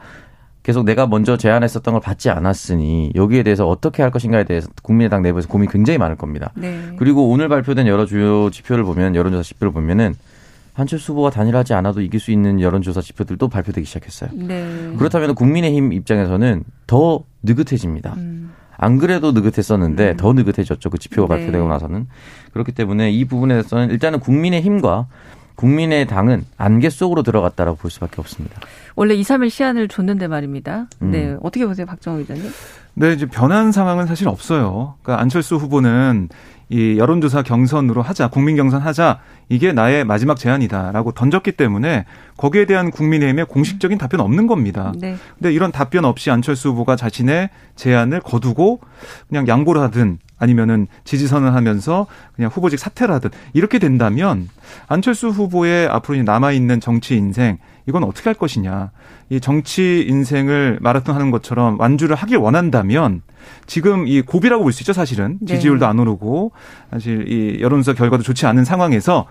계속 0.64 0.84
내가 0.84 1.08
먼저 1.08 1.38
제안했었던 1.38 1.94
걸 1.94 2.02
받지 2.02 2.30
않았으니 2.30 3.14
여기에 3.16 3.44
대해서 3.44 3.70
어떻게 3.70 4.02
할 4.02 4.12
것인가에 4.12 4.44
대해서 4.44 4.68
국민의당 4.84 5.22
내부에서 5.22 5.48
고민이 5.48 5.72
굉장히 5.72 5.98
많을 5.98 6.18
겁니다. 6.18 6.52
네. 6.56 6.92
그리고 6.98 7.30
오늘 7.30 7.48
발표된 7.48 7.88
여러 7.88 8.06
주요 8.06 8.50
지표를 8.50 8.84
보면 8.84 9.16
여론조사 9.16 9.44
지표를 9.44 9.72
보면은 9.72 10.14
한철수 10.74 11.14
후보가 11.14 11.30
단일하지 11.30 11.74
않아도 11.74 12.02
이길 12.02 12.20
수 12.20 12.32
있는 12.32 12.60
여론조사 12.60 13.00
지표들도 13.02 13.48
발표되기 13.48 13.88
시작했어요. 13.88 14.30
네. 14.34 14.94
그렇다면 14.98 15.36
국민의힘 15.36 15.94
입장에서는 15.94 16.66
더 16.86 17.24
느긋해집니다. 17.44 18.16
음. 18.18 18.52
안 18.78 18.98
그래도 18.98 19.32
느긋했었는데 19.32 20.12
음. 20.12 20.18
더 20.18 20.34
느긋해졌죠. 20.34 20.90
그 20.90 20.98
지표가 20.98 21.36
네. 21.36 21.42
발표되고 21.42 21.68
나서는. 21.68 22.08
그렇기 22.54 22.72
때문에 22.72 23.12
이 23.12 23.26
부분에 23.26 23.56
대해서는 23.56 23.90
일단은 23.90 24.20
국민의 24.20 24.62
힘과 24.62 25.08
국민의 25.56 26.06
당은 26.06 26.46
안개 26.58 26.90
속으로 26.90 27.24
들어갔다라고 27.24 27.78
볼 27.78 27.90
수밖에 27.90 28.22
없습니다. 28.22 28.62
원래 28.96 29.16
2, 29.16 29.22
3일 29.24 29.50
시한을 29.50 29.88
줬는데 29.88 30.28
말입니다. 30.28 30.88
음. 31.02 31.12
네. 31.12 31.36
어떻게 31.42 31.66
보세요, 31.66 31.86
박정호 31.88 32.20
기자님? 32.20 32.44
네, 33.00 33.14
이제 33.14 33.28
변한 33.28 33.72
상황은 33.72 34.08
사실 34.08 34.28
없어요. 34.28 34.96
그러니까 35.04 35.22
안철수 35.22 35.56
후보는 35.56 36.30
이 36.70 36.98
여론조사 36.98 37.44
경선으로 37.44 38.02
하자, 38.02 38.30
국민 38.30 38.56
경선 38.56 38.82
하자, 38.82 39.20
이게 39.50 39.72
나의 39.72 40.04
마지막 40.04 40.36
제안이다라고 40.36 41.12
던졌기 41.12 41.52
때문에 41.52 42.06
거기에 42.38 42.66
대한 42.66 42.90
국민의힘의 42.90 43.46
공식적인 43.46 44.00
답변 44.00 44.20
없는 44.20 44.48
겁니다. 44.48 44.94
네. 45.00 45.16
근데 45.36 45.54
이런 45.54 45.72
답변 45.72 46.06
없이 46.06 46.32
안철수 46.32 46.70
후보가 46.70 46.96
자신의 46.96 47.52
제안을 47.76 48.20
거두고 48.22 48.82
그냥 49.30 49.48
양보를 49.48 49.80
하든 49.84 50.18
아니면은 50.40 50.88
지지선을 51.04 51.54
하면서 51.54 52.08
그냥 52.36 52.50
후보직 52.52 52.80
사퇴를 52.80 53.14
하든 53.16 53.30
이렇게 53.54 53.78
된다면 53.78 54.50
안철수 54.88 55.28
후보의 55.30 55.88
앞으로 55.88 56.22
남아 56.24 56.52
있는 56.52 56.80
정치 56.80 57.16
인생 57.16 57.60
이건 57.88 58.04
어떻게 58.04 58.30
할 58.30 58.34
것이냐. 58.36 58.92
이 59.30 59.40
정치 59.40 60.06
인생을 60.08 60.80
마라톤 60.82 61.16
하는 61.16 61.32
것처럼 61.32 61.80
완주를 61.80 62.16
하길 62.16 62.38
원한다면 62.38 63.22
지금 63.66 64.08
이 64.08 64.22
고비라고 64.22 64.64
볼 64.64 64.74
수 64.74 64.84
있죠, 64.84 64.94
사실은. 64.94 65.38
네. 65.42 65.56
지지율도 65.56 65.86
안 65.88 65.98
오르고 66.00 66.52
사실 66.92 67.26
이 67.32 67.62
여론조사 67.62 67.98
결과도 67.98 68.24
좋지 68.24 68.46
않은 68.46 68.66
상황에서 68.66 69.26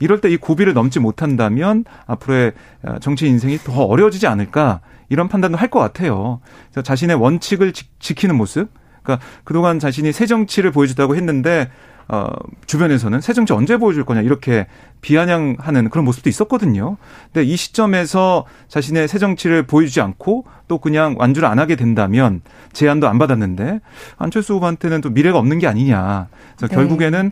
이럴 0.00 0.20
때 0.20 0.28
이 0.30 0.36
고비를 0.36 0.72
넘지 0.74 0.98
못한다면 0.98 1.84
앞으로의 2.06 2.52
정치 3.00 3.28
인생이 3.28 3.58
더 3.58 3.84
어려워지지 3.84 4.26
않을까 4.26 4.80
이런 5.08 5.28
판단도 5.28 5.56
할 5.58 5.68
것 5.68 5.78
같아요. 5.78 6.40
그래서 6.72 6.82
자신의 6.82 7.16
원칙을 7.16 7.72
지, 7.72 8.14
키는 8.14 8.36
모습, 8.36 8.70
그러니까 9.02 9.24
그동안 9.44 9.78
자신이 9.78 10.12
새 10.12 10.26
정치를 10.26 10.72
보여주다고 10.72 11.16
했는데 11.16 11.70
어, 12.08 12.28
주변에서는 12.66 13.20
새 13.20 13.32
정치 13.32 13.52
언제 13.52 13.76
보여줄 13.76 14.04
거냐 14.04 14.20
이렇게 14.22 14.66
비아냥하는 15.00 15.90
그런 15.90 16.04
모습도 16.04 16.28
있었거든요. 16.28 16.96
근데 17.32 17.46
이 17.46 17.56
시점에서 17.56 18.46
자신의 18.68 19.08
새 19.08 19.18
정치를 19.18 19.64
보여주지 19.64 20.00
않고 20.00 20.44
또 20.68 20.78
그냥 20.78 21.14
완주를 21.18 21.48
안 21.48 21.58
하게 21.58 21.76
된다면 21.76 22.42
제안도 22.72 23.08
안 23.08 23.18
받았는데 23.18 23.80
안철수 24.18 24.54
후보한테는 24.54 25.00
또 25.00 25.10
미래가 25.10 25.38
없는 25.38 25.58
게 25.58 25.66
아니냐. 25.66 26.28
그래서 26.56 26.68
네. 26.68 26.74
결국에는 26.74 27.30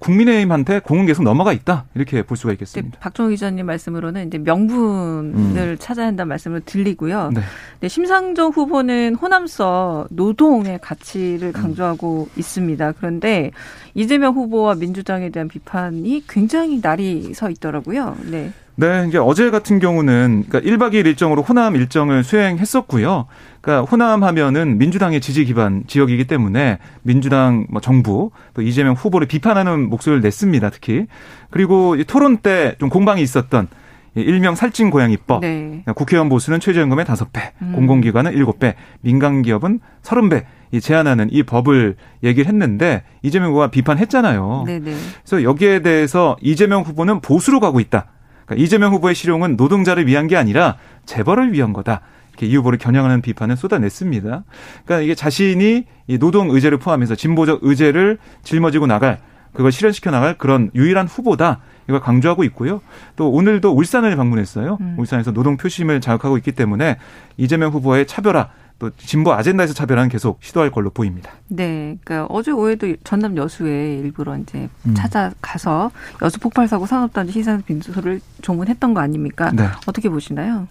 국민의힘한테 0.00 0.80
공은 0.80 1.06
계속 1.06 1.22
넘어가 1.22 1.52
있다 1.52 1.84
이렇게 1.94 2.22
볼 2.22 2.36
수가 2.36 2.52
있겠습니다. 2.54 2.98
박종호 2.98 3.30
기자님 3.30 3.66
말씀으로는 3.66 4.26
이제 4.26 4.38
명분을 4.38 5.34
음. 5.34 5.76
찾아야 5.78 6.06
한다는 6.06 6.28
말씀을 6.28 6.62
들리고요. 6.62 7.30
네. 7.32 7.40
네, 7.80 7.88
심상정 7.88 8.50
후보는 8.50 9.14
호남서 9.14 10.08
노동의 10.10 10.80
가치를 10.80 11.52
강조하고 11.52 12.28
음. 12.30 12.38
있습니다. 12.38 12.92
그런데 12.92 13.52
이재명 13.94 14.34
후보와 14.34 14.74
민주당에 14.74 15.30
대한 15.30 15.48
비판이 15.48 16.24
굉장히 16.28 16.80
날이 16.80 17.34
서 17.34 17.50
있더라고요. 17.50 18.16
네. 18.30 18.52
네, 18.80 19.04
이제 19.08 19.18
어제 19.18 19.50
같은 19.50 19.78
경우는 19.78 20.44
그러니까 20.48 20.70
1박 20.70 20.94
2일 20.94 21.04
일정으로 21.04 21.42
호남 21.42 21.76
일정을 21.76 22.24
수행했었고요. 22.24 23.26
그러니까 23.60 23.90
호남 23.90 24.24
하면은 24.24 24.78
민주당의 24.78 25.20
지지 25.20 25.44
기반 25.44 25.84
지역이기 25.86 26.24
때문에 26.26 26.78
민주당 27.02 27.66
뭐 27.68 27.82
정부 27.82 28.30
또 28.54 28.62
이재명 28.62 28.94
후보를 28.94 29.26
비판하는 29.28 29.90
목소리를 29.90 30.22
냈습니다. 30.22 30.70
특히. 30.70 31.06
그리고 31.50 32.02
토론 32.04 32.38
때 32.38 32.74
좀 32.78 32.88
공방이 32.88 33.20
있었던 33.20 33.68
일명 34.14 34.54
살찐 34.54 34.88
고양이법. 34.88 35.42
네. 35.42 35.66
그러니까 35.66 35.92
국회의원 35.92 36.30
보수는 36.30 36.58
최저임금의 36.58 37.04
5배, 37.04 37.50
음. 37.60 37.72
공공기관은 37.74 38.32
7배, 38.32 38.74
민간기업은 39.02 39.80
30배. 40.02 40.44
이 40.72 40.80
제한하는 40.80 41.28
이 41.32 41.42
법을 41.42 41.96
얘기를 42.22 42.48
했는데 42.48 43.02
이재명 43.22 43.50
후보가 43.50 43.70
비판했잖아요. 43.70 44.64
네네. 44.66 44.90
네. 44.90 44.96
그래서 45.24 45.42
여기에 45.42 45.80
대해서 45.82 46.36
이재명 46.40 46.82
후보는 46.82 47.20
보수로 47.20 47.60
가고 47.60 47.80
있다. 47.80 48.06
그러니까 48.50 48.64
이재명 48.64 48.92
후보의 48.92 49.14
실용은 49.14 49.54
노동자를 49.56 50.08
위한 50.08 50.26
게 50.26 50.36
아니라 50.36 50.76
재벌을 51.06 51.52
위한 51.52 51.72
거다. 51.72 52.00
이렇게 52.30 52.46
이 52.46 52.56
후보를 52.56 52.78
겨냥하는 52.78 53.22
비판을 53.22 53.56
쏟아냈습니다. 53.56 54.44
그러니까 54.84 55.04
이게 55.04 55.14
자신이 55.14 55.84
이 56.08 56.18
노동 56.18 56.50
의제를 56.50 56.78
포함해서 56.78 57.14
진보적 57.14 57.60
의제를 57.62 58.18
짊어지고 58.42 58.86
나갈 58.86 59.18
그걸 59.52 59.70
실현시켜 59.70 60.10
나갈 60.10 60.36
그런 60.36 60.70
유일한 60.74 61.06
후보다. 61.06 61.60
이걸 61.88 62.00
강조하고 62.00 62.44
있고요. 62.44 62.80
또 63.16 63.30
오늘도 63.30 63.72
울산을 63.72 64.14
방문했어요. 64.14 64.78
음. 64.80 64.94
울산에서 64.98 65.32
노동 65.32 65.56
표심을 65.56 66.00
자극하고 66.00 66.36
있기 66.36 66.52
때문에 66.52 66.98
이재명 67.36 67.72
후보의 67.72 68.06
차별화 68.06 68.48
또 68.80 68.90
진보 68.96 69.32
아젠다에서 69.32 69.74
차별화는 69.74 70.08
계속 70.08 70.38
시도할 70.42 70.70
걸로 70.70 70.90
보입니다. 70.90 71.30
네, 71.48 71.98
그러니까 72.02 72.26
어제 72.34 72.50
오후에도 72.50 72.96
전남 73.04 73.36
여수에 73.36 73.98
일부러 73.98 74.36
이제 74.38 74.68
음. 74.86 74.94
찾아가서 74.94 75.90
여수 76.22 76.40
폭발 76.40 76.66
사고 76.66 76.86
산업단지 76.86 77.32
시상 77.32 77.62
빈소를 77.62 78.20
조문했던 78.40 78.94
거 78.94 79.00
아닙니까? 79.00 79.52
네. 79.54 79.64
어떻게 79.86 80.08
보시나요? 80.08 80.66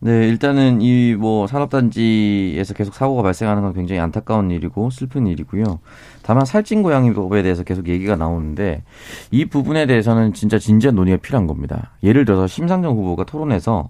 네, 0.00 0.28
일단은 0.28 0.82
이 0.82 1.16
뭐 1.16 1.46
산업단지에서 1.46 2.74
계속 2.74 2.94
사고가 2.94 3.22
발생하는 3.22 3.62
건 3.62 3.72
굉장히 3.72 4.00
안타까운 4.00 4.50
일이고 4.50 4.90
슬픈 4.90 5.26
일이고요. 5.26 5.80
다만 6.22 6.44
살찐 6.44 6.82
고양이 6.82 7.12
법에 7.14 7.42
대해서 7.42 7.62
계속 7.62 7.88
얘기가 7.88 8.16
나오는데 8.16 8.82
이 9.30 9.46
부분에 9.46 9.86
대해서는 9.86 10.34
진짜 10.34 10.58
진지한 10.58 10.94
논의가 10.94 11.18
필요한 11.18 11.46
겁니다. 11.46 11.92
예를 12.02 12.26
들어서 12.26 12.46
심상정 12.46 12.96
후보가 12.96 13.24
토론에서 13.24 13.88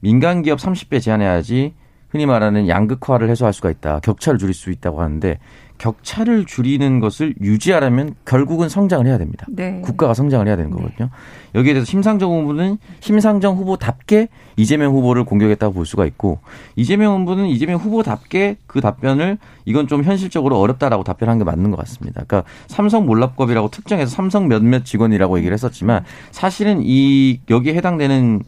민간 0.00 0.42
기업 0.42 0.58
30배 0.58 1.00
제한해야지 1.00 1.72
흔히 2.08 2.26
말하는 2.26 2.68
양극화를 2.68 3.28
해소할 3.30 3.52
수가 3.52 3.70
있다. 3.70 4.00
격차를 4.00 4.38
줄일 4.38 4.54
수 4.54 4.70
있다고 4.70 5.00
하는데 5.00 5.38
격차를 5.78 6.44
줄이는 6.44 6.98
것을 6.98 7.34
유지하려면 7.40 8.14
결국은 8.24 8.68
성장을 8.68 9.06
해야 9.06 9.16
됩니다. 9.16 9.46
네. 9.48 9.80
국가가 9.80 10.12
성장을 10.12 10.46
해야 10.46 10.56
되는 10.56 10.70
네. 10.70 10.76
거거든요. 10.76 11.08
네. 11.08 11.58
여기에 11.58 11.74
대해서 11.74 11.88
심상정 11.88 12.32
후보는 12.32 12.78
심상정 13.00 13.56
후보답게 13.56 14.28
이재명 14.56 14.92
후보를 14.92 15.24
공격했다고 15.24 15.72
볼 15.72 15.86
수가 15.86 16.04
있고 16.06 16.40
이재명 16.74 17.20
후보는 17.20 17.46
이재명 17.46 17.78
후보답게 17.78 18.56
그 18.66 18.80
답변을 18.80 19.38
이건 19.64 19.86
좀 19.86 20.02
현실적으로 20.02 20.58
어렵다라고 20.58 21.04
답변한 21.04 21.38
게 21.38 21.44
맞는 21.44 21.70
것 21.70 21.76
같습니다. 21.78 22.24
그러니까 22.26 22.50
삼성 22.66 23.06
몰락법이라고 23.06 23.70
특정해서 23.70 24.10
삼성 24.10 24.48
몇몇 24.48 24.84
직원이라고 24.84 25.38
얘기를 25.38 25.54
했었지만 25.54 26.04
사실은 26.32 26.80
이 26.82 27.40
여기에 27.48 27.74
해당되는 27.74 28.42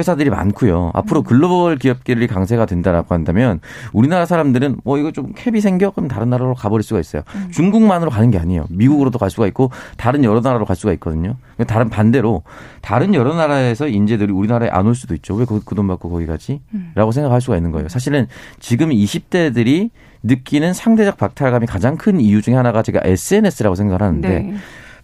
회사들이 0.00 0.30
많고요. 0.30 0.90
앞으로 0.94 1.20
음. 1.20 1.24
글로벌 1.24 1.76
기업들이 1.76 2.26
강세가 2.26 2.66
된다라고 2.66 3.14
한다면 3.14 3.60
우리나라 3.92 4.26
사람들은 4.26 4.78
뭐 4.82 4.98
이거 4.98 5.12
좀 5.12 5.32
캡이 5.34 5.60
생겨 5.60 5.90
그럼 5.90 6.08
다른 6.08 6.28
나라로 6.30 6.54
가버릴 6.54 6.82
수가 6.82 6.98
있어요. 6.98 7.22
음. 7.36 7.50
중국만으로 7.52 8.10
가는 8.10 8.30
게 8.30 8.38
아니에요. 8.38 8.66
미국으로도 8.70 9.18
갈 9.18 9.30
수가 9.30 9.46
있고 9.46 9.70
다른 9.96 10.24
여러 10.24 10.40
나라로 10.40 10.64
갈 10.64 10.74
수가 10.74 10.92
있거든요. 10.94 11.36
다른 11.68 11.88
반대로 11.90 12.42
다른 12.80 13.14
여러 13.14 13.34
나라에서 13.34 13.86
인재들이 13.86 14.32
우리나라에 14.32 14.68
안 14.70 14.86
올 14.86 14.94
수도 14.96 15.14
있죠. 15.14 15.34
왜 15.36 15.44
그 15.44 15.60
돈 15.76 15.86
받고 15.86 16.10
거기 16.10 16.26
가지? 16.26 16.60
음. 16.74 16.90
라고 16.96 17.12
생각할 17.12 17.40
수가 17.40 17.56
있는 17.56 17.70
거예요. 17.70 17.88
사실은 17.88 18.26
지금 18.58 18.88
20대들이 18.90 19.90
느끼는 20.22 20.72
상대적 20.74 21.16
박탈감이 21.16 21.66
가장 21.66 21.96
큰 21.96 22.20
이유 22.20 22.42
중에 22.42 22.54
하나가 22.54 22.82
제가 22.82 23.00
SNS라고 23.04 23.74
생각을 23.74 24.02
하는데 24.02 24.28
네. 24.28 24.54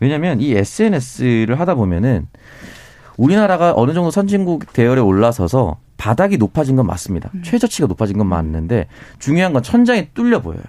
왜냐하면 0.00 0.40
이 0.40 0.52
SNS를 0.54 1.58
하다 1.60 1.74
보면은 1.76 2.26
우리나라가 3.16 3.72
어느 3.76 3.92
정도 3.92 4.10
선진국 4.10 4.72
대열에 4.72 5.00
올라서서 5.00 5.78
바닥이 5.96 6.36
높아진 6.36 6.76
건 6.76 6.86
맞습니다. 6.86 7.30
음. 7.34 7.42
최저치가 7.42 7.88
높아진 7.88 8.18
건 8.18 8.26
맞는데 8.26 8.86
중요한 9.18 9.52
건 9.52 9.62
천장이 9.62 10.10
뚫려 10.14 10.42
보여요. 10.42 10.62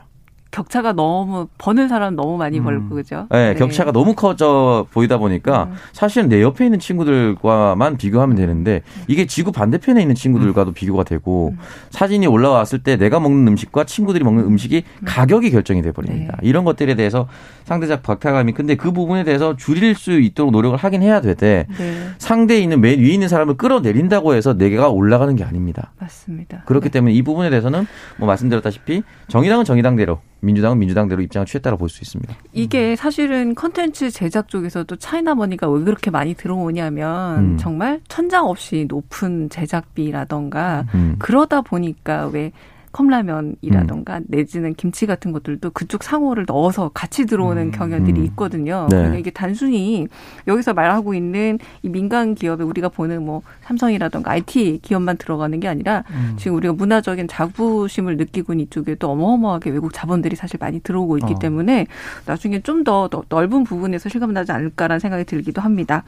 격차가 0.51 0.93
너무 0.93 1.47
버는 1.57 1.87
사람 1.87 2.15
너무 2.15 2.37
많이 2.37 2.59
음. 2.59 2.63
벌고 2.63 2.95
그죠? 2.95 3.27
네, 3.31 3.53
네, 3.53 3.59
격차가 3.59 3.91
너무 3.91 4.15
커져 4.15 4.87
보이다 4.91 5.17
보니까 5.17 5.65
음. 5.65 5.75
사실은 5.93 6.29
내 6.29 6.41
옆에 6.41 6.65
있는 6.65 6.79
친구들과만 6.79 7.97
비교하면 7.97 8.35
되는데 8.35 8.81
이게 9.07 9.25
지구 9.25 9.51
반대편에 9.51 10.01
있는 10.01 10.15
친구들과도 10.15 10.71
음. 10.71 10.73
비교가 10.73 11.03
되고 11.03 11.49
음. 11.49 11.59
사진이 11.89 12.27
올라왔을 12.27 12.79
때 12.79 12.95
내가 12.95 13.19
먹는 13.19 13.47
음식과 13.47 13.83
친구들이 13.85 14.23
먹는 14.23 14.45
음식이 14.45 14.83
음. 15.01 15.05
가격이 15.05 15.51
결정이 15.51 15.81
돼 15.81 15.91
버립니다. 15.91 16.37
네. 16.41 16.47
이런 16.47 16.63
것들에 16.63 16.95
대해서 16.95 17.27
상대적 17.65 18.03
박탈감이 18.03 18.53
근데 18.53 18.75
그 18.75 18.91
부분에 18.91 19.23
대해서 19.23 19.55
줄일 19.57 19.95
수 19.95 20.19
있도록 20.19 20.51
노력을 20.51 20.77
하긴 20.77 21.01
해야 21.01 21.21
되되 21.21 21.65
네. 21.77 22.09
상대에 22.17 22.59
있는 22.59 22.79
맨 22.81 22.99
위에 22.99 23.09
있는 23.09 23.27
사람을 23.27 23.57
끌어내린다고 23.57 24.33
해서 24.33 24.53
내가 24.53 24.89
올라가는 24.89 25.35
게 25.35 25.43
아닙니다. 25.43 25.91
맞습니다. 25.99 26.63
그렇기 26.65 26.85
네. 26.85 26.91
때문에 26.91 27.13
이 27.13 27.21
부분에 27.21 27.49
대해서는 27.49 27.85
뭐 28.17 28.27
말씀드렸다시피 28.27 29.03
정의당은 29.27 29.65
정의당대로 29.65 30.19
민주당은 30.39 30.77
민주당대로 30.79 31.21
입장을 31.21 31.45
취했다고 31.45 31.77
볼 31.77 31.89
수 31.89 32.03
있습니다. 32.03 32.35
이게 32.53 32.95
사실은 32.95 33.55
컨텐츠 33.55 34.11
제작 34.11 34.47
쪽에서도 34.49 34.95
China 34.97 35.35
money가 35.35 35.69
왜 35.69 35.83
그렇게 35.83 36.11
많이 36.11 36.33
들어오냐면 36.33 37.39
음. 37.39 37.57
정말 37.57 38.01
천장 38.07 38.47
없이 38.47 38.85
높은 38.87 39.49
제작비라던가 39.49 40.85
음. 40.93 41.15
그러다 41.19 41.61
보니까 41.61 42.27
왜 42.27 42.51
컵라면이라던가 42.91 44.19
음. 44.19 44.23
내지는 44.27 44.73
김치 44.73 45.05
같은 45.05 45.31
것들도 45.31 45.69
그쪽 45.71 46.03
상호를 46.03 46.45
넣어서 46.47 46.89
같이 46.93 47.25
들어오는 47.25 47.67
음. 47.67 47.71
경향들이 47.71 48.21
음. 48.21 48.25
있거든요. 48.27 48.87
네. 48.89 48.97
그러니까 48.97 49.17
이게 49.19 49.29
단순히 49.29 50.07
여기서 50.47 50.73
말하고 50.73 51.13
있는 51.13 51.59
이 51.83 51.89
민간 51.89 52.33
기업에 52.33 52.63
우리가 52.63 52.89
보는 52.89 53.23
뭐 53.23 53.41
삼성이라던가 53.65 54.31
IT 54.31 54.79
기업만 54.81 55.17
들어가는 55.17 55.59
게 55.59 55.67
아니라 55.67 56.03
음. 56.09 56.35
지금 56.37 56.57
우리가 56.57 56.73
문화적인 56.73 57.27
자부심을 57.27 58.17
느끼고 58.17 58.53
있는 58.53 58.65
이쪽에도 58.65 59.11
어마어마하게 59.11 59.69
외국 59.69 59.93
자본들이 59.93 60.35
사실 60.35 60.57
많이 60.59 60.79
들어오고 60.79 61.17
있기 61.19 61.33
어. 61.33 61.39
때문에 61.39 61.85
나중에 62.25 62.61
좀 62.61 62.87
더 62.87 63.09
넓은 63.29 63.63
부분에서 63.63 64.07
실감나지 64.07 64.51
않을까라는 64.51 64.99
생각이 64.99 65.25
들기도 65.25 65.61
합니다. 65.61 66.03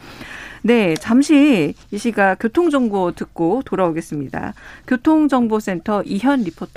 네, 0.62 0.94
잠시 0.96 1.74
이 1.92 1.98
시각 1.98 2.36
교통정보 2.40 3.14
듣고 3.14 3.62
돌아오겠습니다. 3.66 4.54
교통정보센터 4.88 6.04
이현 6.04 6.44
리포터. 6.44 6.69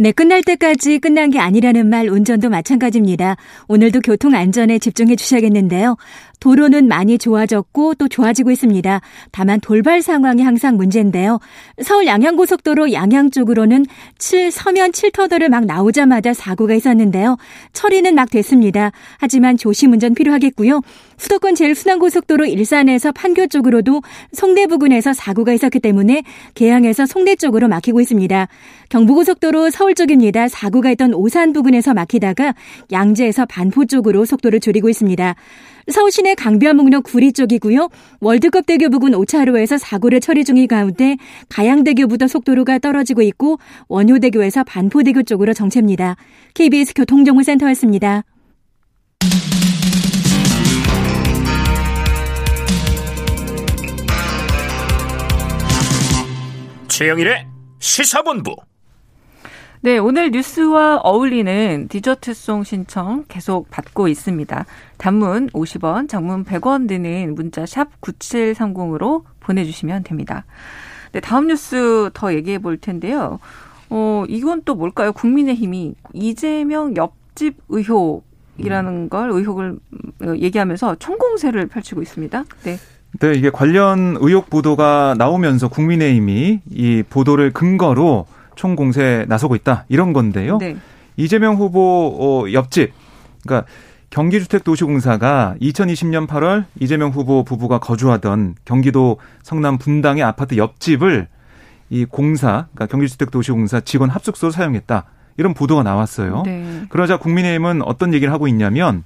네, 0.00 0.12
끝날 0.12 0.44
때까지 0.44 1.00
끝난 1.00 1.30
게 1.30 1.40
아니라는 1.40 1.90
말 1.90 2.08
운전도 2.08 2.50
마찬가지입니다. 2.50 3.36
오늘도 3.66 4.00
교통 4.02 4.32
안전에 4.32 4.78
집중해 4.78 5.16
주셔야겠는데요. 5.16 5.96
도로는 6.40 6.88
많이 6.88 7.18
좋아졌고 7.18 7.94
또 7.94 8.08
좋아지고 8.08 8.50
있습니다. 8.50 9.00
다만 9.32 9.60
돌발 9.60 10.02
상황이 10.02 10.42
항상 10.42 10.76
문제인데요. 10.76 11.38
서울 11.82 12.06
양양고속도로 12.06 12.92
양양 12.92 13.30
쪽으로는 13.30 13.86
7 14.18 14.50
서면 14.50 14.92
7터널을 14.92 15.48
막 15.48 15.64
나오자마자 15.66 16.32
사고가 16.32 16.74
있었는데요. 16.74 17.36
처리는 17.72 18.14
막 18.14 18.30
됐습니다. 18.30 18.92
하지만 19.18 19.56
조심 19.56 19.92
운전 19.92 20.14
필요하겠고요. 20.14 20.80
수도권 21.16 21.56
제일순환고속도로 21.56 22.46
일산에서 22.46 23.12
판교 23.12 23.48
쪽으로도 23.48 24.02
송내 24.32 24.66
부근에서 24.66 25.12
사고가 25.12 25.52
있었기 25.52 25.80
때문에 25.80 26.22
개항에서 26.54 27.06
송내 27.06 27.36
쪽으로 27.36 27.68
막히고 27.68 28.00
있습니다. 28.00 28.46
경부고속도로 28.88 29.70
서울 29.70 29.94
쪽입니다. 29.94 30.48
사고가 30.48 30.90
있던 30.92 31.14
오산 31.14 31.52
부근에서 31.52 31.92
막히다가 31.94 32.54
양재에서 32.92 33.46
반포 33.46 33.86
쪽으로 33.86 34.24
속도를 34.24 34.60
줄이고 34.60 34.88
있습니다. 34.88 35.34
서울시내 35.90 36.34
강변북로 36.34 37.02
구리 37.02 37.32
쪽이고요. 37.32 37.88
월드컵 38.20 38.66
대교 38.66 38.90
부근 38.90 39.12
5차로에서 39.12 39.78
사고를 39.78 40.20
처리 40.20 40.44
중인 40.44 40.68
가운데 40.68 41.16
가양대교부터 41.48 42.28
속도로가 42.28 42.78
떨어지고 42.78 43.22
있고 43.22 43.58
원효대교에서 43.88 44.64
반포대교 44.64 45.22
쪽으로 45.22 45.54
정체입니다. 45.54 46.16
KBS 46.54 46.94
교통정보센터였습니다. 46.94 48.22
최영일의 56.88 57.46
시사본부 57.78 58.56
네, 59.80 59.96
오늘 59.98 60.32
뉴스와 60.32 60.96
어울리는 61.04 61.86
디저트송 61.88 62.64
신청 62.64 63.24
계속 63.28 63.70
받고 63.70 64.08
있습니다. 64.08 64.66
단문 64.96 65.50
50원, 65.50 66.08
장문 66.08 66.44
100원 66.44 66.88
드는 66.88 67.36
문자 67.36 67.64
샵 67.64 67.88
9730으로 68.00 69.22
보내주시면 69.38 70.02
됩니다. 70.02 70.44
네, 71.12 71.20
다음 71.20 71.46
뉴스 71.46 72.10
더 72.12 72.34
얘기해 72.34 72.58
볼 72.58 72.76
텐데요. 72.76 73.38
어, 73.88 74.24
이건 74.28 74.62
또 74.64 74.74
뭘까요? 74.74 75.12
국민의힘이 75.12 75.94
이재명 76.12 76.96
옆집 76.96 77.58
의혹이라는 77.68 79.08
걸 79.10 79.30
의혹을 79.30 79.78
어, 80.22 80.34
얘기하면서 80.38 80.96
총공세를 80.96 81.68
펼치고 81.68 82.02
있습니다. 82.02 82.44
네. 82.64 82.78
네, 83.20 83.32
이게 83.34 83.48
관련 83.50 84.16
의혹 84.18 84.50
보도가 84.50 85.14
나오면서 85.16 85.68
국민의힘이 85.68 86.62
이 86.68 87.02
보도를 87.08 87.52
근거로 87.52 88.26
총공세에 88.58 89.24
나서고 89.26 89.54
있다 89.54 89.86
이런 89.88 90.12
건데요. 90.12 90.58
네. 90.58 90.76
이재명 91.16 91.56
후보 91.56 92.16
어, 92.20 92.52
옆집, 92.52 92.92
그러니까 93.44 93.66
경기주택도시공사가 94.10 95.54
2020년 95.60 96.26
8월 96.26 96.64
이재명 96.80 97.10
후보 97.10 97.44
부부가 97.44 97.78
거주하던 97.78 98.56
경기도 98.64 99.18
성남 99.42 99.78
분당의 99.78 100.22
아파트 100.22 100.56
옆집을 100.56 101.28
이 101.90 102.04
공사, 102.04 102.66
그러니까 102.74 102.86
경기주택도시공사 102.86 103.80
직원 103.80 104.10
합숙소로 104.10 104.50
사용했다. 104.50 105.04
이런 105.36 105.54
보도가 105.54 105.84
나왔어요. 105.84 106.42
네. 106.44 106.82
그러자 106.88 107.18
국민의힘은 107.18 107.82
어떤 107.82 108.12
얘기를 108.12 108.32
하고 108.32 108.48
있냐면 108.48 109.04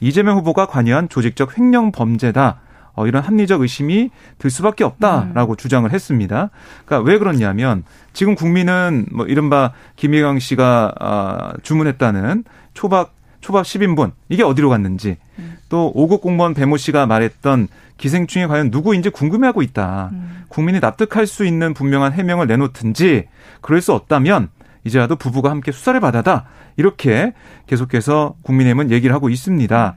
이재명 0.00 0.38
후보가 0.38 0.66
관여한 0.66 1.08
조직적 1.08 1.58
횡령 1.58 1.92
범죄다. 1.92 2.60
어, 2.94 3.06
이런 3.06 3.22
합리적 3.22 3.60
의심이 3.60 4.10
들 4.38 4.50
수밖에 4.50 4.84
없다라고 4.84 5.54
음. 5.54 5.56
주장을 5.56 5.90
했습니다. 5.90 6.50
그러니까 6.84 7.10
왜 7.10 7.18
그러냐면 7.18 7.84
지금 8.12 8.34
국민은 8.34 9.06
뭐 9.12 9.26
이른바 9.26 9.72
김혜경 9.96 10.38
씨가 10.38 10.94
아, 10.98 11.52
주문했다는 11.62 12.44
초밥 12.72 13.12
초밥 13.40 13.64
10인분 13.64 14.12
이게 14.28 14.42
어디로 14.42 14.70
갔는지 14.70 15.18
음. 15.38 15.56
또 15.68 15.92
5급 15.94 16.22
공무원 16.22 16.54
배모 16.54 16.76
씨가 16.76 17.06
말했던 17.06 17.68
기생충이 17.98 18.46
과연 18.46 18.70
누구인지 18.70 19.10
궁금해하고 19.10 19.62
있다. 19.62 20.10
음. 20.12 20.44
국민이 20.48 20.80
납득할 20.80 21.26
수 21.26 21.44
있는 21.44 21.74
분명한 21.74 22.12
해명을 22.12 22.46
내놓든지 22.46 23.26
그럴 23.60 23.80
수 23.80 23.92
없다면 23.92 24.48
이제라도 24.84 25.16
부부가 25.16 25.50
함께 25.50 25.72
수사를 25.72 25.98
받아다 26.00 26.44
이렇게 26.76 27.34
계속해서 27.66 28.36
국민의힘은 28.42 28.90
얘기를 28.90 29.14
하고 29.14 29.28
있습니다. 29.28 29.96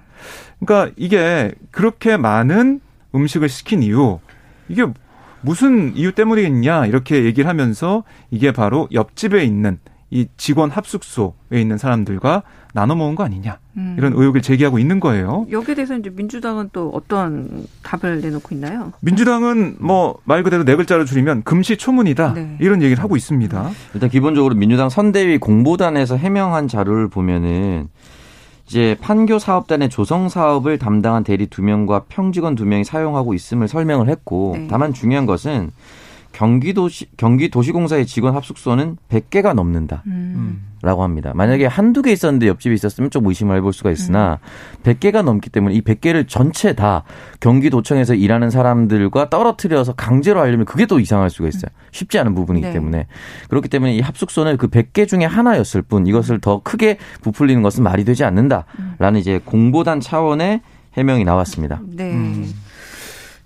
그러니까 0.59 0.93
이게 0.97 1.53
그렇게 1.71 2.17
많은 2.17 2.81
음식을 3.17 3.49
시킨 3.49 3.83
이유 3.83 4.19
이게 4.69 4.85
무슨 5.41 5.95
이유 5.95 6.11
때문이겠냐 6.13 6.85
이렇게 6.87 7.23
얘기를 7.25 7.49
하면서 7.49 8.03
이게 8.31 8.51
바로 8.51 8.87
옆집에 8.91 9.43
있는 9.43 9.79
이 10.09 10.25
직원 10.37 10.69
합숙소에 10.71 11.59
있는 11.59 11.77
사람들과 11.77 12.43
나눠 12.73 12.95
먹은 12.95 13.15
거 13.15 13.23
아니냐 13.25 13.59
음. 13.75 13.95
이런 13.97 14.13
의혹을 14.13 14.41
제기하고 14.41 14.79
있는 14.79 14.99
거예요. 15.01 15.45
여기에 15.51 15.75
대해서 15.75 15.97
이제 15.97 16.09
민주당은 16.09 16.69
또 16.71 16.89
어떤 16.93 17.65
답을 17.83 18.21
내놓고 18.21 18.55
있나요? 18.55 18.93
민주당은 19.01 19.75
뭐 19.79 20.19
말 20.23 20.43
그대로 20.43 20.63
네 20.63 20.75
글자로 20.77 21.03
줄이면 21.03 21.43
금시초문이다 21.43 22.33
네. 22.35 22.57
이런 22.61 22.81
얘기를 22.81 23.03
하고 23.03 23.17
있습니다. 23.17 23.69
일단 23.95 24.09
기본적으로 24.09 24.55
민주당 24.55 24.89
선대위 24.89 25.39
공보단에서 25.39 26.15
해명한 26.15 26.67
자료를 26.69 27.09
보면은 27.09 27.89
이제 28.67 28.97
판교 28.99 29.39
사업단의 29.39 29.89
조성 29.89 30.27
사업을 30.27 30.77
담당한 30.77 31.23
대리 31.23 31.47
두 31.47 31.63
명과 31.63 32.05
평직원 32.09 32.55
두 32.55 32.65
명이 32.65 32.83
사용하고 32.83 33.33
있음을 33.33 33.67
설명을 33.67 34.09
했고 34.09 34.55
네. 34.57 34.67
다만 34.69 34.93
중요한 34.93 35.25
것은 35.25 35.71
경기도시 36.37 37.07
경기도시공사의 37.17 38.05
직원 38.05 38.35
합숙소는 38.35 38.97
100개가 39.09 39.55
넘는다. 39.55 40.03
음. 40.05 40.67
라고 40.83 41.01
합니다. 41.01 41.31
만약에 41.33 41.65
한두 41.65 42.03
개 42.03 42.11
있었는데 42.11 42.47
옆집에 42.47 42.75
있었으면 42.75 43.09
좀 43.09 43.25
의심을 43.25 43.57
해볼 43.57 43.73
수가 43.73 43.89
있으나 43.89 44.37
음. 44.43 44.83
100개가 44.83 45.23
넘기 45.23 45.49
때문에 45.49 45.73
이 45.73 45.81
100개를 45.81 46.27
전체 46.27 46.73
다 46.73 47.03
경기도청에서 47.39 48.13
일하는 48.13 48.51
사람들과 48.51 49.31
떨어뜨려서 49.31 49.93
강제로 49.93 50.39
하려면 50.39 50.67
그게 50.67 50.85
또 50.85 50.99
이상할 50.99 51.31
수가 51.31 51.47
있어요. 51.47 51.71
쉽지 51.89 52.19
않은 52.19 52.35
부분이기 52.35 52.67
네. 52.67 52.73
때문에. 52.73 53.07
그렇기 53.49 53.69
때문에 53.69 53.95
이 53.95 54.01
합숙소는 54.01 54.57
그 54.57 54.67
100개 54.67 55.07
중에 55.07 55.25
하나였을 55.25 55.81
뿐 55.81 56.05
이것을 56.05 56.39
더 56.39 56.61
크게 56.61 56.99
부풀리는 57.23 57.63
것은 57.63 57.83
말이 57.83 58.05
되지 58.05 58.23
않는다라는 58.23 59.19
이제 59.19 59.41
공보단 59.43 59.99
차원의 59.99 60.61
해명이 60.93 61.23
나왔습니다. 61.23 61.81
네. 61.87 62.11
음. 62.11 62.53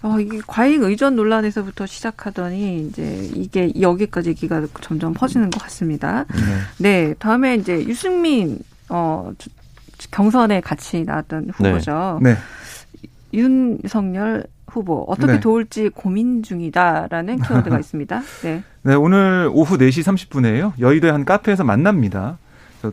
어, 0.04 0.20
이게 0.20 0.40
과잉 0.48 0.84
의존 0.84 1.16
논란에서부터 1.16 1.86
시작하더니 1.86 2.88
이제 2.88 3.30
이게 3.36 3.72
여기까지 3.80 4.30
얘기가 4.30 4.66
점점 4.82 5.14
퍼지는 5.14 5.50
것 5.50 5.62
같습니다. 5.64 6.26
네. 6.80 7.08
네 7.10 7.14
다음에 7.20 7.56
이제 7.56 7.86
유승민 7.86 8.60
어 8.90 9.32
경선에 10.10 10.62
같이 10.62 11.04
나왔던 11.04 11.52
후보죠. 11.54 12.20
네. 12.22 12.34
네. 12.34 12.40
윤석열 13.34 14.46
후보 14.68 15.06
어떻게 15.08 15.34
네. 15.34 15.40
도울지 15.40 15.90
고민 15.90 16.42
중이다라는 16.42 17.42
키워드가 17.42 17.78
있습니다. 17.80 18.22
네. 18.44 18.64
네, 18.84 18.96
오늘 18.96 19.50
오후 19.54 19.78
4시 19.78 20.04
30분에요. 20.04 20.74
여의도의 20.80 21.14
한 21.14 21.26
카페에서 21.26 21.64
만납니다. 21.64 22.40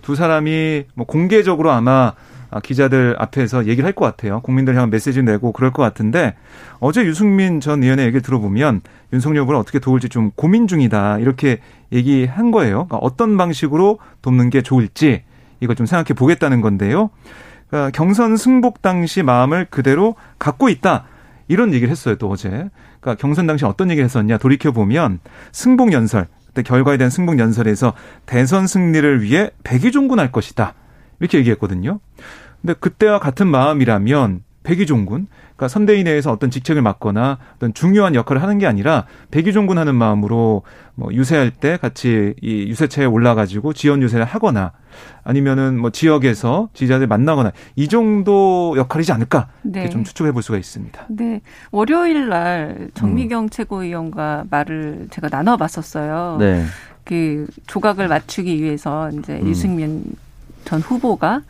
두 0.03 0.15
사람이 0.15 0.85
뭐 0.95 1.07
공개적으로 1.07 1.71
아마 1.71 1.93
아, 2.01 2.15
기자들 2.63 3.17
앞에서 3.19 3.67
얘기를 3.67 3.85
할 3.85 3.93
것 3.93 4.05
같아요. 4.05 4.41
국민들 4.41 4.75
향한 4.75 4.91
메시지 4.91 5.23
내고 5.23 5.53
그럴 5.53 5.73
것 5.73 5.83
같은데 5.83 6.35
어제 6.81 7.05
유승민 7.05 7.61
전 7.61 7.83
의원의 7.83 8.07
얘기를 8.07 8.23
들어보면 8.23 8.81
윤석열 9.13 9.43
후보를 9.43 9.59
어떻게 9.59 9.79
도울지 9.79 10.09
좀 10.09 10.31
고민 10.35 10.67
중이다 10.67 11.19
이렇게 11.19 11.59
얘기한 11.93 12.51
거예요. 12.51 12.87
그러니까 12.87 12.99
어떤 12.99 13.37
방식으로 13.37 13.99
돕는 14.23 14.51
게 14.51 14.63
좋을지 14.63 15.23
이걸 15.61 15.77
좀 15.77 15.87
생각해 15.87 16.15
보겠다는 16.15 16.61
건데요. 16.61 17.11
그러니까 17.69 17.91
경선 17.91 18.37
승복 18.37 18.83
당시 18.83 19.23
마음을 19.23 19.67
그대로 19.69 20.15
갖고 20.39 20.69
있다. 20.69 21.05
이런 21.49 21.73
얘기를 21.73 21.91
했어요, 21.91 22.17
또 22.17 22.29
어제. 22.31 22.49
그러니까 23.01 23.15
경선 23.21 23.47
당시 23.47 23.65
어떤 23.65 23.91
얘기를 23.91 24.05
했었냐 24.05 24.39
돌이켜 24.39 24.71
보면 24.73 25.21
승복 25.53 25.93
연설 25.93 26.27
그때 26.47 26.63
결과에 26.63 26.97
대한 26.97 27.11
승복 27.11 27.39
연설에서 27.39 27.95
대선 28.27 28.67
승리를 28.67 29.23
위해 29.23 29.51
백의종군할 29.65 30.33
것이다. 30.33 30.75
이렇게 31.21 31.39
얘기했거든요. 31.39 32.01
근데 32.61 32.75
그때와 32.75 33.19
같은 33.19 33.47
마음이라면 33.47 34.43
백의종군, 34.63 35.29
그러니까 35.57 35.69
선대위 35.69 36.05
내에서 36.05 36.31
어떤 36.31 36.51
직책을 36.51 36.83
맡거나 36.83 37.39
어떤 37.57 37.73
중요한 37.73 38.15
역할을 38.15 38.43
하는 38.43 38.59
게 38.59 38.67
아니라 38.67 39.07
백의종군 39.31 39.79
하는 39.79 39.95
마음으로 39.95 40.63
뭐 40.95 41.13
유세할 41.13 41.51
때 41.51 41.79
같이 41.79 42.35
이 42.43 42.67
유세차에 42.69 43.07
올라가지고 43.07 43.73
지원 43.73 44.03
유세를 44.03 44.25
하거나 44.25 44.73
아니면은 45.25 45.79
뭐 45.79 45.91
지역에서 45.91 46.69
지지자들 46.75 47.07
만나거나 47.07 47.53
이 47.77 47.89
정도 47.89 48.75
역할이지 48.77 49.11
않을까 49.13 49.49
네. 49.63 49.81
이렇게 49.81 49.91
좀 49.91 50.05
추측해 50.05 50.33
볼 50.33 50.43
수가 50.43 50.59
있습니다. 50.59 51.07
네. 51.09 51.41
월요일 51.71 52.29
날 52.29 52.91
정미경 52.95 53.45
음. 53.45 53.49
최고위원과 53.49 54.45
말을 54.51 55.09
제가 55.11 55.29
나눠봤었어요. 55.31 56.37
네. 56.39 56.65
그 57.05 57.47
조각을 57.67 58.07
맞추기 58.07 58.63
위해서 58.63 59.11
이제 59.11 59.41
음. 59.41 59.49
유승민 59.49 60.05
전 60.69 60.81
후보가 60.81 61.43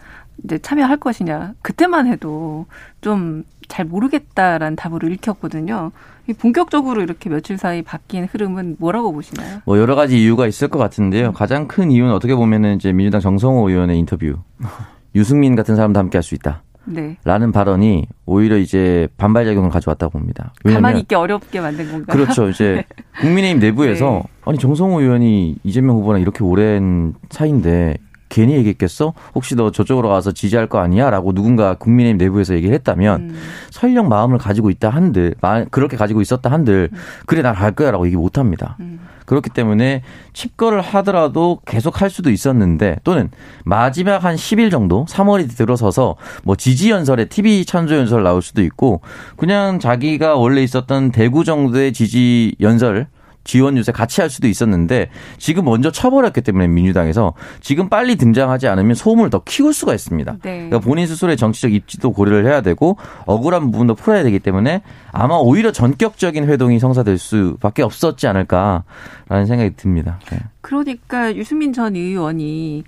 이제 0.45 0.59
참여할 0.59 0.99
것이냐 0.99 1.55
그때만 1.63 2.07
해도 2.07 2.67
좀 3.01 3.45
잘 3.69 3.85
모르겠다라는 3.85 4.77
답으로 4.77 5.09
읽혔거든요. 5.09 5.93
본격적으로 6.41 7.03
이렇게 7.03 7.31
며칠 7.31 7.57
사이 7.57 7.81
바뀐 7.83 8.27
흐름은 8.31 8.77
뭐라고 8.79 9.13
보시나요? 9.13 9.61
뭐 9.65 9.79
여러 9.79 9.95
가지 9.95 10.21
이유가 10.23 10.47
있을 10.47 10.69
것 10.69 10.79
같은데요. 10.79 11.33
가장 11.33 11.69
큰 11.69 11.91
이유는 11.91 12.13
어떻게 12.13 12.35
보면은 12.35 12.77
이제 12.77 12.93
민주당 12.93 13.21
정성호 13.21 13.69
의원의 13.71 13.99
인터뷰. 13.99 14.37
유승민 15.15 15.55
같은 15.57 15.77
사람도 15.77 15.99
함께 15.99 16.19
할 16.19 16.23
수 16.23 16.35
있다. 16.35 16.63
네. 16.85 17.17
라는 17.25 17.53
발언이 17.53 18.07
오히려 18.25 18.57
이제 18.57 19.09
반발 19.19 19.45
작용을 19.45 19.69
가져왔다고 19.69 20.13
봅니다. 20.13 20.55
가만히 20.65 21.01
있기 21.01 21.15
어렵게 21.15 21.61
만든 21.61 21.91
건가요? 21.91 22.07
그렇죠. 22.07 22.49
이제 22.49 22.85
네. 22.89 23.05
국민의힘 23.21 23.59
내부에서 23.61 24.23
네. 24.25 24.41
아니 24.47 24.59
정성호 24.59 25.01
의원이 25.01 25.57
이재명 25.65 25.97
후보랑 25.97 26.23
이렇게 26.23 26.43
오랜 26.45 27.15
사이인데 27.31 27.97
괜히 28.29 28.55
얘기했겠어? 28.55 29.15
혹시 29.35 29.55
너 29.57 29.71
저쪽으로 29.71 30.09
가서 30.09 30.33
지지할 30.33 30.69
거 30.69 30.79
아니야? 30.79 31.11
라고 31.11 31.33
누군가 31.33 31.75
국민의힘 31.75 32.19
내부에서 32.19 32.55
얘기를 32.55 32.75
했다면 32.75 33.21
음. 33.21 33.39
설령 33.71 34.09
마음을 34.09 34.39
가지고 34.39 34.71
있다 34.71 34.91
한들, 34.91 35.35
그렇게 35.71 35.97
가지고 35.97 36.21
있었다 36.21 36.51
한들, 36.51 36.89
음. 36.93 36.99
그래, 37.27 37.43
나 37.43 37.53
갈 37.53 37.73
거야 37.73 37.91
라고 37.91 38.07
얘기 38.07 38.17
못 38.17 38.39
합니다. 38.39 38.77
음. 38.81 39.01
그렇기 39.27 39.51
때문에 39.51 40.03
칩거를 40.33 40.81
하더라도 40.81 41.61
계속 41.67 42.01
할 42.01 42.09
수도 42.09 42.31
있었는데 42.31 42.97
또는 43.05 43.31
마지막 43.65 44.25
한 44.25 44.37
10일 44.37 44.71
정도 44.71 45.05
3월이 45.07 45.55
들어서서 45.55 46.17
뭐 46.45 46.57
지지 46.57 46.91
연설에 46.91 47.27
TV 47.27 47.67
찬조 47.67 47.95
연설 47.95 48.23
나올 48.23 48.41
수도 48.41 48.63
있고 48.63 49.03
그냥 49.37 49.81
자기가 49.81 50.37
원래 50.37 50.63
있었던 50.63 51.11
대구 51.13 51.45
정도의 51.45 51.93
지지 51.93 52.55
연설 52.61 53.09
지원 53.49 53.79
유세 53.79 53.93
같이 53.93 54.21
할 54.21 54.29
수도 54.29 54.47
있었는데 54.47 55.09
지금 55.39 55.65
먼저 55.65 55.91
쳐버렸기 55.91 56.43
때문에 56.43 56.69
민주당에서 56.69 57.33
지금 57.63 57.89
빨리 57.89 58.17
등장하지 58.17 58.69
않으면 58.69 58.95
소음을 58.95 59.31
더 59.31 59.43
키울 59.43 59.73
수가 59.73 59.95
있습니다. 59.95 60.33
네. 60.43 60.69
그러니까 60.69 60.81
본인 60.81 61.07
스스로의 61.07 61.39
정치적 61.39 61.73
입지도 61.73 62.13
고려를 62.13 62.45
해야 62.45 62.61
되고 62.61 62.99
억울한 63.25 63.71
부분도 63.71 63.95
풀어야 63.95 64.23
되기 64.23 64.39
때문에 64.39 64.83
아마 65.13 65.37
오히려 65.37 65.73
전격적인 65.73 66.45
회동이 66.45 66.79
성사될 66.79 67.17
수밖에 67.17 67.83
없었지 67.83 68.27
않을까라는 68.27 69.47
생각이 69.47 69.77
듭니다. 69.77 70.21
네. 70.31 70.41
그러니까 70.61 71.35
유승민 71.35 71.73
전 71.73 71.97
의원이 71.97 72.85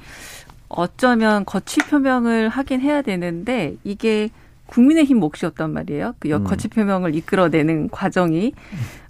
어쩌면 0.69 1.47
거취 1.47 1.81
표명을 1.81 2.51
하긴 2.51 2.83
해야 2.83 3.01
되는데 3.01 3.77
이게 3.83 4.29
국민의힘 4.71 5.19
몫이었단 5.19 5.73
말이에요. 5.73 6.15
그 6.21 6.31
음. 6.31 6.45
거치 6.45 6.69
표명을 6.69 7.15
이끌어내는 7.17 7.91
과정이. 7.91 8.53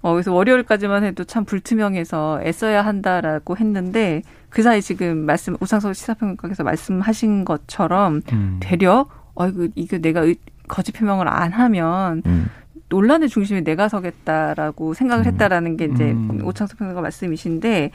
어, 0.00 0.12
그래서 0.12 0.32
월요일까지만 0.32 1.04
해도 1.04 1.24
참 1.24 1.44
불투명해서 1.44 2.40
애써야 2.42 2.84
한다라고 2.84 3.56
했는데 3.58 4.22
그 4.48 4.62
사이 4.62 4.80
지금 4.80 5.18
말씀 5.18 5.56
우상석 5.60 5.94
시사평론가께서 5.94 6.64
말씀하신 6.64 7.44
것처럼 7.44 8.22
음. 8.32 8.58
되려 8.60 9.06
어이구 9.34 9.68
이거 9.74 9.98
내가 9.98 10.22
거치 10.66 10.92
표명을 10.92 11.28
안 11.28 11.52
하면 11.52 12.22
음. 12.24 12.48
논란의 12.88 13.28
중심에 13.28 13.60
내가 13.60 13.88
서겠다라고 13.88 14.94
생각을 14.94 15.24
음. 15.24 15.32
했다라는 15.32 15.76
게 15.76 15.84
이제 15.84 16.10
음. 16.10 16.40
오창석 16.44 16.78
평론가 16.78 17.02
말씀이신데 17.02 17.90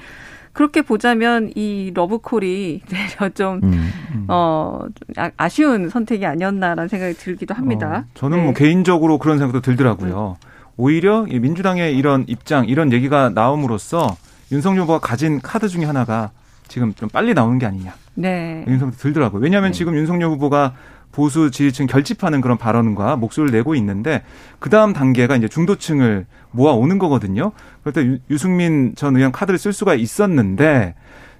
그렇게 0.55 0.81
보자면 0.81 1.51
이 1.53 1.91
러브콜이 1.93 2.81
좀, 3.35 3.59
음, 3.61 3.91
음. 4.13 4.25
어, 4.29 4.85
아, 5.35 5.49
쉬운 5.49 5.89
선택이 5.89 6.25
아니었나라는 6.25 6.87
생각이 6.87 7.15
들기도 7.15 7.53
합니다. 7.53 8.05
어, 8.07 8.11
저는 8.13 8.37
뭐 8.37 8.37
네. 8.37 8.43
뭐 8.45 8.53
개인적으로 8.53 9.17
그런 9.17 9.37
생각도 9.37 9.59
들더라고요. 9.59 10.37
음. 10.41 10.49
오히려 10.77 11.23
민주당의 11.23 11.97
이런 11.97 12.23
입장, 12.27 12.65
이런 12.67 12.93
얘기가 12.93 13.31
나옴으로써 13.35 14.15
윤석열 14.49 14.83
후보가 14.83 14.99
가진 14.99 15.41
카드 15.41 15.67
중에 15.67 15.83
하나가 15.83 16.31
지금 16.69 16.93
좀 16.93 17.09
빨리 17.09 17.33
나오는 17.33 17.59
게 17.59 17.65
아니냐. 17.65 17.93
네. 18.13 18.63
이런 18.65 18.79
생각도 18.79 19.01
들더라고요. 19.01 19.41
왜냐하면 19.41 19.73
네. 19.73 19.77
지금 19.77 19.93
윤석열 19.95 20.29
후보가 20.31 20.73
보수 21.15 21.49
지지층 21.49 21.87
결집하는 21.87 22.41
그런 22.41 22.57
발언과 22.57 23.15
목소리를 23.15 23.57
내고 23.57 23.73
있는데 23.75 24.21
그 24.59 24.69
다음 24.69 24.91
단계가 24.91 25.37
이제 25.37 25.47
중도층을 25.47 26.25
모아오는 26.51 26.99
거거든요. 26.99 27.53
그럴 27.83 27.93
때 27.93 28.19
유승민 28.29 28.93
전 28.95 29.15
의원 29.15 29.31
카드를 29.31 29.57
쓸 29.57 29.71
수가 29.71 29.95
있었는데 29.95 30.93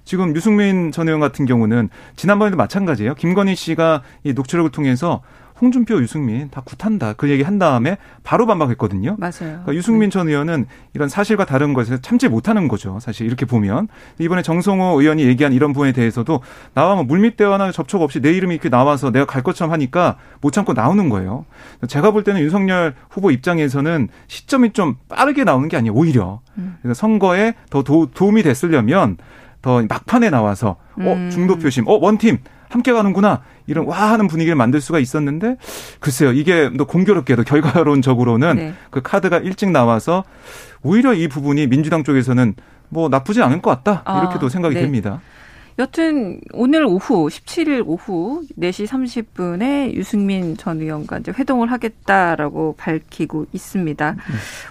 지금 0.04 0.34
유승민 0.34 0.92
전 0.92 1.08
의원 1.08 1.20
같은 1.20 1.44
경우는 1.44 1.90
지난번에도 2.16 2.56
마찬가지예요. 2.56 3.16
김건희 3.16 3.54
씨가 3.54 4.00
이 4.24 4.32
녹취록을 4.32 4.70
통해서 4.70 5.20
홍준표, 5.60 6.00
유승민 6.00 6.50
다 6.50 6.62
굿한다. 6.64 7.14
그 7.14 7.30
얘기 7.30 7.42
한 7.42 7.58
다음에 7.58 7.96
바로 8.22 8.46
반박했거든요. 8.46 9.16
맞아요. 9.18 9.32
그러니까 9.40 9.74
유승민 9.74 10.10
네. 10.10 10.14
전 10.14 10.28
의원은 10.28 10.66
이런 10.94 11.08
사실과 11.08 11.44
다른 11.44 11.72
것에 11.72 12.00
참지 12.02 12.28
못하는 12.28 12.68
거죠. 12.68 12.98
사실 13.00 13.26
이렇게 13.26 13.46
보면 13.46 13.88
이번에 14.18 14.42
정성호 14.42 15.00
의원이 15.00 15.24
얘기한 15.24 15.52
이런 15.52 15.72
부분에 15.72 15.92
대해서도 15.92 16.40
나와 16.74 16.94
뭐 16.94 17.04
물밑 17.04 17.36
대화나 17.36 17.72
접촉 17.72 18.02
없이 18.02 18.20
내 18.20 18.32
이름이 18.32 18.54
이렇게 18.54 18.68
나와서 18.68 19.10
내가 19.10 19.24
갈 19.24 19.42
것처럼 19.42 19.72
하니까 19.72 20.16
못 20.40 20.52
참고 20.52 20.72
나오는 20.72 21.08
거예요. 21.08 21.46
제가 21.88 22.10
볼 22.10 22.22
때는 22.24 22.40
윤석열 22.42 22.94
후보 23.08 23.30
입장에서는 23.30 24.08
시점이 24.26 24.72
좀 24.72 24.96
빠르게 25.08 25.44
나오는 25.44 25.68
게 25.68 25.76
아니에요. 25.76 25.94
오히려 25.94 26.40
음. 26.58 26.76
그래서 26.82 26.94
선거에 26.94 27.54
더 27.70 27.82
도, 27.82 28.06
도움이 28.06 28.42
됐으려면 28.42 29.16
더 29.62 29.82
막판에 29.88 30.30
나와서 30.30 30.76
어 30.98 31.12
음. 31.12 31.30
중도 31.30 31.58
표심, 31.58 31.88
어 31.88 31.94
원팀 32.00 32.38
함께 32.68 32.92
가는구나 32.92 33.42
이런 33.66 33.86
와 33.86 34.10
하는 34.12 34.28
분위기를 34.28 34.56
만들 34.56 34.80
수가 34.80 34.98
있었는데 34.98 35.56
글쎄요 36.00 36.32
이게 36.32 36.70
또 36.76 36.86
공교롭게도 36.86 37.44
결과론적으로는 37.44 38.56
네. 38.56 38.74
그 38.90 39.02
카드가 39.02 39.38
일찍 39.38 39.70
나와서 39.70 40.24
오히려 40.82 41.14
이 41.14 41.28
부분이 41.28 41.66
민주당 41.66 42.04
쪽에서는 42.04 42.54
뭐 42.88 43.08
나쁘지 43.08 43.42
않은 43.42 43.62
것 43.62 43.70
같다 43.70 44.02
아, 44.04 44.20
이렇게도 44.20 44.48
생각이 44.48 44.74
네. 44.74 44.82
됩니다. 44.82 45.20
여튼 45.78 46.40
오늘 46.52 46.86
오후 46.86 47.28
17일 47.28 47.84
오후 47.86 48.42
4시 48.58 48.86
30분에 48.86 49.92
유승민 49.92 50.56
전 50.56 50.80
의원과 50.80 51.18
이제 51.18 51.32
회동을 51.36 51.70
하겠다라고 51.70 52.76
밝히고 52.78 53.46
있습니다. 53.52 54.12
네. 54.12 54.18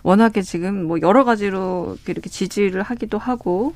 워낙에 0.02 0.42
지금 0.42 0.86
뭐 0.86 1.00
여러 1.02 1.24
가지로 1.24 1.98
이렇게 2.08 2.30
지지를 2.30 2.82
하기도 2.82 3.20
하고 3.20 3.76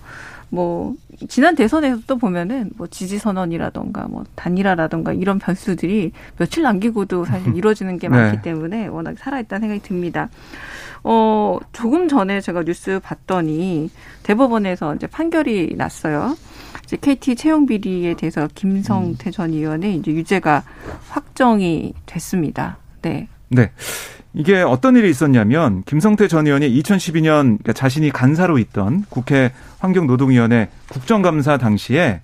뭐 0.50 0.96
지난 1.28 1.56
대선에서 1.56 2.02
또 2.08 2.18
보면은 2.18 2.72
뭐 2.76 2.88
지지 2.88 3.20
선언이라던가 3.20 4.08
뭐 4.08 4.24
단일화라던가 4.34 5.14
이런 5.14 5.38
변수들이 5.38 6.12
며칠 6.38 6.64
남기고도 6.64 7.26
사실 7.26 7.56
이루어지는 7.56 8.00
게 8.00 8.10
네. 8.10 8.18
많기 8.18 8.42
때문에 8.42 8.88
워낙 8.88 9.16
살아있다는 9.20 9.62
생각이 9.62 9.88
듭니다. 9.88 10.30
어 11.04 11.60
조금 11.72 12.08
전에 12.08 12.42
제가 12.42 12.64
뉴스 12.64 13.00
봤더니 13.02 13.92
대법원에서 14.24 14.96
이제 14.96 15.06
판결이 15.06 15.76
났어요. 15.78 16.36
이제 16.90 16.98
KT 17.00 17.36
채용 17.36 17.68
비리에 17.68 18.16
대해서 18.16 18.48
김성태 18.56 19.30
전 19.30 19.52
의원의 19.52 19.98
이제 19.98 20.12
유죄가 20.12 20.64
확정이 21.10 21.94
됐습니다. 22.08 22.78
네. 23.04 23.28
네. 23.50 23.70
이게 24.34 24.62
어떤 24.62 24.96
일이 24.96 25.08
있었냐면 25.08 25.84
김성태 25.84 26.28
전 26.28 26.48
의원이 26.48 26.68
2012년 26.82 27.42
그러니까 27.44 27.74
자신이 27.74 28.10
간사로 28.10 28.58
있던 28.58 29.06
국회 29.10 29.52
환경노동위원회 29.78 30.70
국정감사 30.90 31.60
당시에 31.60 32.22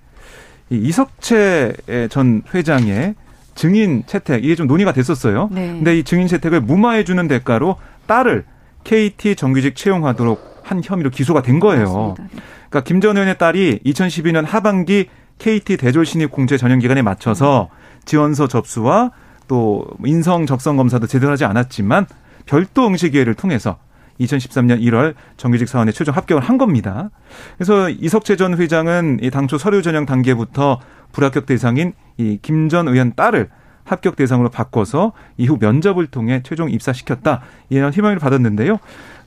이 0.70 0.78
이석채 0.78 2.08
전 2.10 2.42
회장의 2.52 3.14
증인 3.54 4.02
채택 4.06 4.44
이게 4.44 4.56
좀 4.56 4.66
논의가 4.66 4.92
됐었어요. 4.92 5.48
네. 5.52 5.68
근데 5.68 5.96
이 5.96 6.02
증인 6.02 6.26
채택을 6.26 6.60
무마해 6.60 7.04
주는 7.04 7.28
대가로 7.28 7.76
딸을 8.08 8.44
KT 8.82 9.36
정규직 9.36 9.76
채용하도록 9.76 10.55
한 10.66 10.80
혐의로 10.84 11.10
기소가 11.10 11.42
된 11.42 11.60
거예요. 11.60 12.14
맞습니다. 12.14 12.24
그러니까 12.68 12.80
김전 12.84 13.16
의원의 13.16 13.38
딸이 13.38 13.80
2012년 13.86 14.44
하반기 14.44 15.08
KT 15.38 15.76
대졸 15.76 16.04
신입 16.06 16.30
공채 16.30 16.56
전형 16.56 16.78
기간에 16.78 17.02
맞춰서 17.02 17.68
지원서 18.04 18.48
접수와 18.48 19.12
또 19.48 19.86
인성 20.04 20.46
적성 20.46 20.76
검사도 20.76 21.06
제대로 21.06 21.30
하지 21.32 21.44
않았지만 21.44 22.06
별도 22.46 22.86
응시 22.86 23.10
기회를 23.10 23.34
통해서 23.34 23.78
2013년 24.20 24.80
1월 24.82 25.14
정규직 25.36 25.68
사원에 25.68 25.92
최종 25.92 26.16
합격을 26.16 26.42
한 26.42 26.58
겁니다. 26.58 27.10
그래서 27.58 27.90
이석채 27.90 28.36
전 28.36 28.56
회장은 28.58 29.18
이 29.22 29.30
당초 29.30 29.58
서류 29.58 29.82
전형 29.82 30.06
단계부터 30.06 30.80
불합격 31.12 31.46
대상인 31.46 31.92
이 32.18 32.38
김 32.42 32.68
전 32.70 32.88
의원 32.88 33.12
딸을 33.14 33.50
합격 33.86 34.16
대상으로 34.16 34.50
바꿔서 34.50 35.12
이후 35.38 35.56
면접을 35.58 36.08
통해 36.08 36.42
최종 36.44 36.70
입사시켰다. 36.70 37.40
이런 37.70 37.92
희망을 37.92 38.18
받았는데요. 38.18 38.78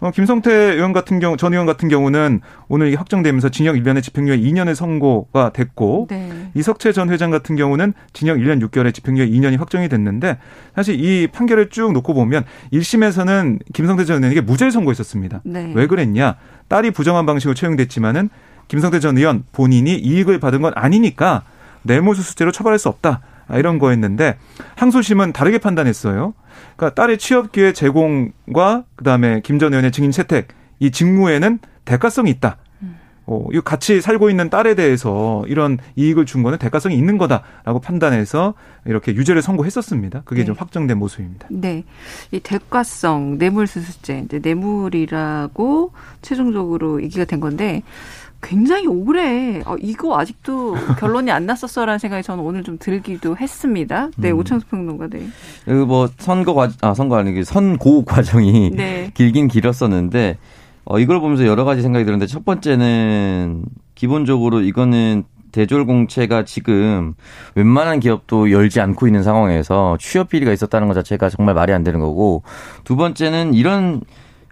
어, 0.01 0.11
김성태 0.11 0.51
의원 0.51 0.93
같은 0.93 1.19
경우, 1.19 1.35
전 1.35 1.51
의원 1.53 1.65
같은 1.65 1.89
경우는 1.89 2.39
오늘 2.69 2.95
확정되면서 2.95 3.49
징역 3.49 3.75
1년의 3.75 4.01
집행유예 4.01 4.37
2년의 4.37 4.75
선고가 4.75 5.51
됐고, 5.51 6.07
네. 6.09 6.29
네. 6.29 6.51
이석채 6.53 6.93
전 6.93 7.09
회장 7.09 7.31
같은 7.31 7.55
경우는 7.55 7.93
징역 8.13 8.37
1년 8.37 8.65
6개월에 8.65 8.93
집행유예 8.93 9.27
2년이 9.27 9.59
확정이 9.59 9.89
됐는데 9.89 10.37
사실 10.75 11.03
이 11.03 11.27
판결을 11.27 11.69
쭉 11.69 11.91
놓고 11.91 12.13
보면 12.13 12.45
1심에서는 12.71 13.59
김성태 13.73 14.05
전 14.05 14.17
의원에게 14.17 14.41
무죄를 14.41 14.71
선고했었습니다. 14.71 15.41
네. 15.43 15.73
왜 15.75 15.87
그랬냐? 15.87 16.35
딸이 16.69 16.91
부정한 16.91 17.25
방식으로 17.25 17.53
채용됐지만은 17.55 18.29
김성태 18.69 18.99
전 18.99 19.17
의원 19.17 19.43
본인이 19.51 19.95
이익을 19.95 20.39
받은 20.39 20.61
건 20.61 20.71
아니니까 20.75 21.43
뇌물수수죄로 21.83 22.51
처벌할 22.51 22.79
수 22.79 22.87
없다. 22.87 23.21
아, 23.49 23.57
이런 23.57 23.79
거였는데 23.79 24.37
항소심은 24.75 25.33
다르게 25.33 25.57
판단했어요. 25.57 26.33
그러니까 26.77 26.95
딸의 26.95 27.17
취업 27.17 27.51
기회 27.51 27.73
제공과 27.73 28.85
그다음에 28.95 29.41
김 29.41 29.59
전 29.59 29.73
의원의 29.73 29.91
증인 29.91 30.11
채택 30.11 30.47
이 30.79 30.91
직무에는 30.91 31.59
대가성이 31.83 32.29
있다. 32.31 32.57
어, 33.31 33.45
이 33.53 33.61
같이 33.63 34.01
살고 34.01 34.31
있는 34.31 34.49
딸에 34.49 34.73
대해서 34.73 35.43
이런 35.47 35.77
이익을 35.95 36.25
준 36.25 36.41
거는 36.41 36.57
대가성이 36.57 36.95
있는 36.95 37.19
거다라고 37.19 37.79
판단해서 37.79 38.55
이렇게 38.85 39.13
유죄를 39.13 39.43
선고했었습니다. 39.43 40.23
그게 40.25 40.41
네. 40.41 40.45
좀 40.45 40.55
확정된 40.57 40.97
모습입니다. 40.97 41.47
네. 41.51 41.83
이 42.31 42.39
대가성, 42.39 43.37
뇌물수수죄, 43.37 44.23
이제 44.25 44.39
뇌물이라고 44.41 45.91
최종적으로 46.23 47.03
얘기가 47.03 47.25
된 47.25 47.39
건데 47.39 47.83
굉장히 48.41 48.87
오래 48.87 49.61
어, 49.65 49.75
이거 49.81 50.17
아직도 50.17 50.75
결론이 50.99 51.29
안 51.31 51.45
났었어라는 51.45 51.99
생각이 51.99 52.23
저는 52.23 52.43
오늘 52.43 52.63
좀 52.63 52.77
들기도 52.79 53.35
했습니다. 53.37 54.09
네, 54.17 54.31
음. 54.31 54.37
오창수 54.39 54.67
평론가. 54.67 55.07
네. 55.07 55.27
그뭐 55.65 56.09
선거 56.17 56.53
과, 56.53 56.69
아 56.81 56.93
선거 56.93 57.17
아니고 57.17 57.43
선고 57.43 58.03
과정이 58.05 58.71
네. 58.71 59.11
길긴 59.13 59.47
길었었는데 59.47 60.37
어, 60.85 60.99
이걸 60.99 61.19
보면서 61.19 61.45
여러 61.45 61.65
가지 61.65 61.81
생각이 61.81 62.05
드는데 62.05 62.25
첫 62.25 62.45
번째는 62.45 63.65
기본적으로 63.95 64.61
이거는 64.61 65.23
대졸 65.51 65.85
공채가 65.85 66.45
지금 66.45 67.15
웬만한 67.55 67.99
기업도 67.99 68.51
열지 68.51 68.81
않고 68.81 69.07
있는 69.07 69.23
상황에서 69.23 69.97
취업 69.99 70.29
비리가 70.29 70.53
있었다는 70.53 70.87
것 70.87 70.93
자체가 70.93 71.29
정말 71.29 71.55
말이 71.55 71.73
안 71.73 71.83
되는 71.83 71.99
거고 71.99 72.43
두 72.83 72.95
번째는 72.95 73.53
이런 73.53 74.01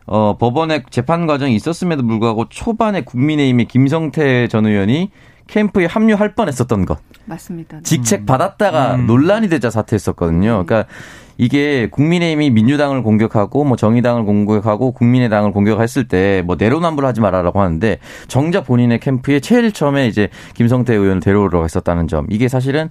어, 0.07 0.37
법원의 0.37 0.83
재판 0.89 1.27
과정이 1.27 1.55
있었음에도 1.55 2.05
불구하고 2.05 2.47
초반에 2.49 3.01
국민의힘의 3.01 3.65
김성태 3.67 4.47
전 4.47 4.65
의원이 4.65 5.11
캠프에 5.47 5.85
합류할 5.85 6.35
뻔했었던 6.35 6.85
것. 6.85 6.99
맞습니다. 7.25 7.79
직책 7.83 8.25
받았다가 8.25 8.95
음. 8.95 9.07
논란이 9.07 9.47
되자 9.49 9.69
사퇴했었거든요. 9.69 10.63
그러니까 10.65 10.85
이게 11.37 11.87
국민의힘이 11.91 12.49
민주당을 12.49 13.03
공격하고 13.03 13.63
뭐 13.63 13.77
정의당을 13.77 14.23
공격하고 14.25 14.91
국민의당을 14.91 15.51
공격했을 15.51 16.07
때 16.07 16.41
뭐 16.45 16.55
내로남불하지 16.57 17.21
말아라고 17.21 17.61
하는데 17.61 17.99
정작 18.27 18.65
본인의 18.65 18.99
캠프에 18.99 19.39
제일 19.39 19.71
처음에 19.71 20.07
이제 20.07 20.29
김성태 20.55 20.93
의원을 20.95 21.19
데려오려고 21.21 21.63
했었다는 21.65 22.07
점. 22.07 22.25
이게 22.29 22.47
사실은 22.47 22.89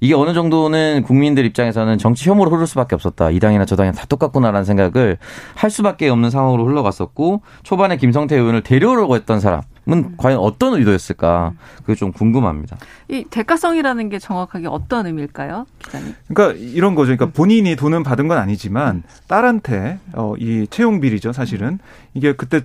이게 0.00 0.14
어느 0.14 0.32
정도는 0.32 1.02
국민들 1.02 1.44
입장에서는 1.44 1.98
정치 1.98 2.28
혐오로 2.28 2.50
흐를 2.50 2.66
수밖에 2.66 2.94
없었다. 2.94 3.30
이 3.30 3.38
당이나 3.38 3.66
저 3.66 3.76
당이나 3.76 3.94
다 3.94 4.06
똑같구나라는 4.06 4.64
생각을 4.64 5.18
할 5.54 5.70
수밖에 5.70 6.08
없는 6.08 6.30
상황으로 6.30 6.66
흘러갔었고 6.66 7.42
초반에 7.62 7.96
김성태 7.96 8.36
의원을 8.36 8.62
데려오려고 8.62 9.14
했던 9.14 9.40
사람 9.40 9.60
은 9.88 10.16
과연 10.16 10.38
어떤 10.38 10.74
의도였을까? 10.74 11.54
그게 11.78 11.94
좀 11.94 12.12
궁금합니다. 12.12 12.76
이 13.08 13.24
대가성이라는 13.24 14.08
게 14.10 14.18
정확하게 14.18 14.68
어떤 14.68 15.06
의미일까요, 15.06 15.66
기자님? 15.78 16.14
그러니까 16.28 16.58
이런 16.58 16.94
거죠. 16.94 17.16
그러니까 17.16 17.34
본인이 17.36 17.74
돈은 17.76 18.02
받은 18.02 18.28
건 18.28 18.38
아니지만 18.38 19.02
딸한테 19.26 19.98
어, 20.12 20.34
이 20.38 20.66
채용 20.68 21.00
비리죠, 21.00 21.32
사실은 21.32 21.78
이게 22.14 22.34
그때 22.34 22.62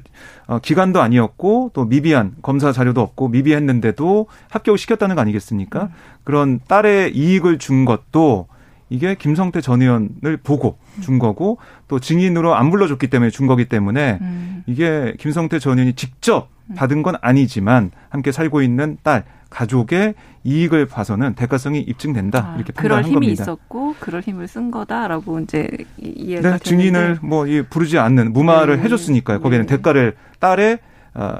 어, 0.47 0.59
기간도 0.59 1.01
아니었고 1.01 1.71
또 1.73 1.85
미비한 1.85 2.35
검사 2.41 2.71
자료도 2.71 3.01
없고 3.01 3.29
미비했는데도 3.29 4.27
합격을 4.49 4.77
시켰다는 4.77 5.15
거 5.15 5.21
아니겠습니까? 5.21 5.89
그런 6.23 6.59
딸의 6.67 7.15
이익을 7.15 7.59
준 7.59 7.85
것도 7.85 8.47
이게 8.89 9.15
김성태 9.15 9.61
전 9.61 9.81
의원을 9.81 10.37
보고 10.43 10.77
준 11.01 11.19
거고 11.19 11.57
또 11.87 11.99
증인으로 11.99 12.55
안 12.55 12.69
불러줬기 12.69 13.07
때문에 13.07 13.31
준 13.31 13.47
거기 13.47 13.65
때문에 13.65 14.19
음. 14.21 14.63
이게 14.67 15.15
김성태 15.19 15.59
전 15.59 15.77
의원이 15.77 15.93
직접 15.93 16.49
받은 16.75 17.03
건 17.03 17.15
아니지만 17.21 17.91
함께 18.09 18.31
살고 18.31 18.61
있는 18.61 18.97
딸 19.03 19.23
가족의 19.49 20.15
이익을 20.43 20.85
봐서는 20.87 21.35
대가성이 21.35 21.79
입증된다 21.79 22.53
아, 22.53 22.55
이렇게 22.55 22.73
판단한 22.73 23.03
겁니다. 23.03 23.19
그럴 23.19 23.23
힘이 23.23 23.31
있었고 23.33 23.95
그럴 23.99 24.21
힘을 24.21 24.47
쓴 24.47 24.69
거다라고 24.71 25.39
이제 25.39 25.69
이해가 25.97 26.51
네, 26.51 26.59
증인을 26.59 27.19
뭐 27.21 27.45
부르지 27.69 27.97
않는 27.97 28.33
무마를 28.33 28.77
네. 28.77 28.83
해줬으니까요. 28.83 29.39
거기에는 29.41 29.65
네. 29.65 29.75
대가를 29.77 30.15
딸의 30.39 30.73
어, 30.73 30.77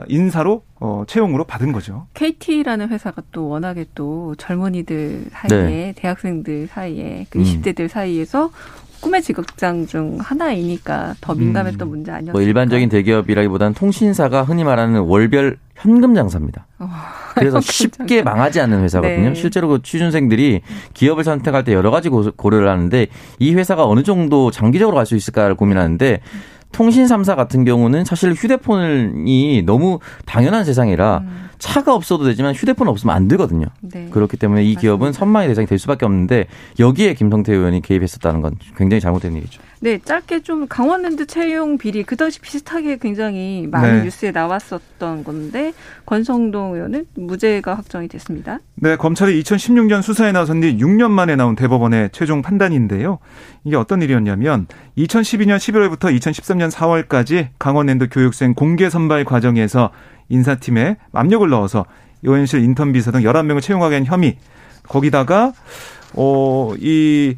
인사로 0.07 0.63
어, 0.79 1.03
채용으로 1.07 1.43
받은 1.43 1.71
거죠. 1.71 2.07
KT라는 2.13 2.89
회사가 2.89 3.21
또 3.31 3.47
워낙에 3.49 3.85
또 3.95 4.35
젊은이들 4.37 5.25
사이에 5.31 5.61
네. 5.63 5.93
대학생들 5.97 6.67
사이에 6.67 7.25
그 7.29 7.39
음. 7.39 7.43
20대들 7.43 7.87
사이에서 7.87 8.51
꿈의 9.01 9.21
직업장 9.21 9.85
중 9.85 10.17
하나이니까 10.19 11.15
더 11.21 11.35
민감했던 11.35 11.87
음. 11.87 11.89
문제 11.89 12.11
아니었을까. 12.11 12.31
뭐 12.31 12.41
일반적인 12.41 12.89
대기업이라기보다는 12.89 13.73
통신사가 13.73 14.43
흔히 14.43 14.63
말하는 14.63 15.01
월별 15.01 15.57
현금 15.75 16.15
장사입니다. 16.15 16.65
어, 16.79 16.89
그래서 17.35 17.59
쉽게 17.61 18.23
망하지 18.23 18.61
않는 18.61 18.81
회사거든요. 18.81 19.29
네. 19.29 19.35
실제로 19.35 19.67
그 19.67 19.81
취준생들이 19.83 20.61
기업을 20.93 21.23
선택할 21.23 21.63
때 21.65 21.73
여러 21.73 21.91
가지 21.91 22.09
고려를 22.09 22.69
하는데 22.69 23.07
이 23.39 23.53
회사가 23.53 23.85
어느 23.85 24.01
정도 24.03 24.49
장기적으로 24.51 24.95
갈 24.95 25.05
수 25.05 25.15
있을까를 25.15 25.55
고민하는데 25.55 26.21
통신 26.71 27.05
3사 27.05 27.35
같은 27.35 27.63
경우는 27.63 28.05
사실 28.05 28.33
휴대폰이 28.33 29.63
너무 29.65 29.99
당연한 30.25 30.65
세상이라 30.65 31.19
음. 31.19 31.49
차가 31.59 31.93
없어도 31.93 32.25
되지만 32.25 32.53
휴대폰 32.53 32.87
없으면 32.87 33.15
안 33.15 33.27
되거든요. 33.27 33.67
네. 33.81 34.07
그렇기 34.11 34.37
때문에 34.37 34.63
이 34.63 34.75
기업은 34.75 35.13
선망의 35.13 35.49
대상이 35.49 35.67
될 35.67 35.79
수밖에 35.79 36.05
없는데 36.05 36.47
여기에 36.79 37.13
김성태 37.13 37.53
의원이 37.53 37.81
개입했었다는 37.81 38.41
건 38.41 38.55
굉장히 38.75 39.01
잘못된 39.01 39.33
일이죠. 39.35 39.61
네, 39.81 39.99
짧게 39.99 40.41
좀 40.41 40.67
강원랜드 40.67 41.27
채용 41.27 41.77
비리 41.77 42.03
그 42.03 42.15
당시 42.15 42.39
비슷하게 42.39 42.97
굉장히 42.97 43.67
많은 43.69 43.97
네. 43.97 44.03
뉴스에 44.05 44.31
나왔었던 44.31 45.23
건데 45.23 45.73
권성동 46.05 46.73
의원은 46.73 47.05
무죄가 47.15 47.75
확정이 47.75 48.07
됐습니다. 48.07 48.59
네, 48.75 48.95
검찰이 48.95 49.39
2016년 49.43 50.01
수사에 50.01 50.31
나선 50.31 50.61
뒤 50.61 50.77
6년 50.77 51.11
만에 51.11 51.35
나온 51.35 51.55
대법원의 51.55 52.09
최종 52.13 52.41
판단인데요. 52.41 53.19
이게 53.63 53.75
어떤 53.75 54.01
일이었냐면 54.01 54.67
2012년 54.97 55.57
11월부터 55.57 56.15
2013년 56.17 56.71
4월까지 56.71 57.49
강원랜드 57.59 58.07
교육생 58.09 58.53
공개 58.53 58.89
선발 58.89 59.25
과정에서 59.25 59.91
인사팀에 60.29 60.97
압력을 61.13 61.47
넣어서 61.49 61.85
의원실 62.23 62.63
인턴 62.63 62.91
비서 62.93 63.11
등 63.11 63.21
11명을 63.21 63.61
채용하게 63.61 63.95
한 63.95 64.05
혐의. 64.05 64.37
거기다가 64.83 65.53
어 66.15 66.73
이 66.79 67.35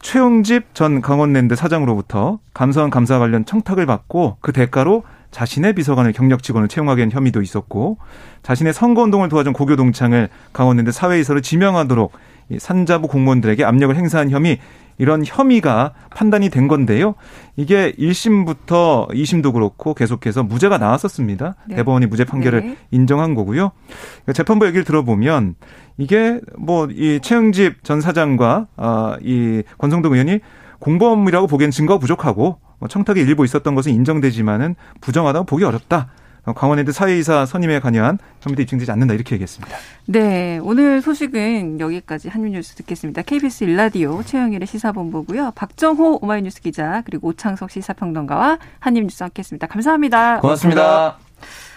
최용집 0.00 0.74
전 0.74 1.00
강원랜드 1.00 1.54
사장으로부터 1.54 2.38
감사원 2.54 2.90
감사 2.90 3.18
관련 3.18 3.44
청탁을 3.44 3.86
받고 3.86 4.38
그 4.40 4.52
대가로 4.52 5.04
자신의 5.30 5.74
비서관을 5.74 6.12
경력 6.12 6.42
직원을 6.42 6.68
채용하게 6.68 7.02
한 7.02 7.10
혐의도 7.12 7.42
있었고 7.42 7.98
자신의 8.42 8.72
선거운동을 8.72 9.28
도와준 9.28 9.52
고교 9.52 9.76
동창을 9.76 10.28
강원랜드 10.52 10.90
사회이사로 10.90 11.40
지명하도록 11.40 12.12
산자부 12.58 13.08
공무원들에게 13.08 13.64
압력을 13.64 13.94
행사한 13.96 14.30
혐의 14.30 14.58
이런 14.98 15.22
혐의가 15.24 15.92
판단이 16.14 16.50
된 16.50 16.68
건데요. 16.68 17.14
이게 17.56 17.92
1심부터 17.98 19.08
2심도 19.10 19.54
그렇고 19.54 19.94
계속해서 19.94 20.42
무죄가 20.42 20.76
나왔었습니다. 20.76 21.54
네. 21.68 21.76
대법원이 21.76 22.04
무죄 22.06 22.24
판결을 22.24 22.60
네. 22.60 22.76
인정한 22.90 23.34
거고요. 23.34 23.72
그러니까 23.88 24.32
재판부 24.34 24.66
얘기를 24.66 24.84
들어보면 24.84 25.54
이게 25.96 26.40
뭐 26.58 26.88
이 26.90 27.18
최영집 27.22 27.82
전 27.82 28.00
사장과 28.00 28.66
아, 28.76 29.16
이 29.22 29.62
권성동 29.78 30.12
의원이 30.12 30.40
공범이라고 30.80 31.46
보기엔 31.46 31.70
증거가 31.70 31.98
부족하고 31.98 32.58
뭐 32.78 32.88
청탁의 32.88 33.22
일부 33.22 33.44
있었던 33.44 33.74
것은 33.74 33.92
인정되지만은 33.92 34.74
부정하다고 35.00 35.46
보기 35.46 35.64
어렵다. 35.64 36.08
강원랜드 36.44 36.92
사회이사 36.92 37.46
선임에 37.46 37.80
관여한 37.80 38.18
혐의도 38.40 38.62
입증되지 38.62 38.90
않는다 38.90 39.14
이렇게 39.14 39.34
얘기했습니다. 39.34 39.76
네, 40.06 40.58
오늘 40.62 41.02
소식은 41.02 41.80
여기까지 41.80 42.28
한민뉴스 42.28 42.74
듣겠습니다. 42.76 43.22
KBS 43.22 43.64
일라디오 43.64 44.22
최영일의 44.22 44.66
시사본부고요. 44.66 45.52
박정호 45.54 46.18
오마이뉴스 46.22 46.60
기자 46.60 47.02
그리고 47.04 47.28
오창석 47.28 47.70
시사평론가와 47.70 48.58
한입뉴스 48.78 49.22
함께했습니다. 49.22 49.66
감사합니다. 49.66 50.40
고맙습니다. 50.40 50.82
고맙습니다. 50.82 51.69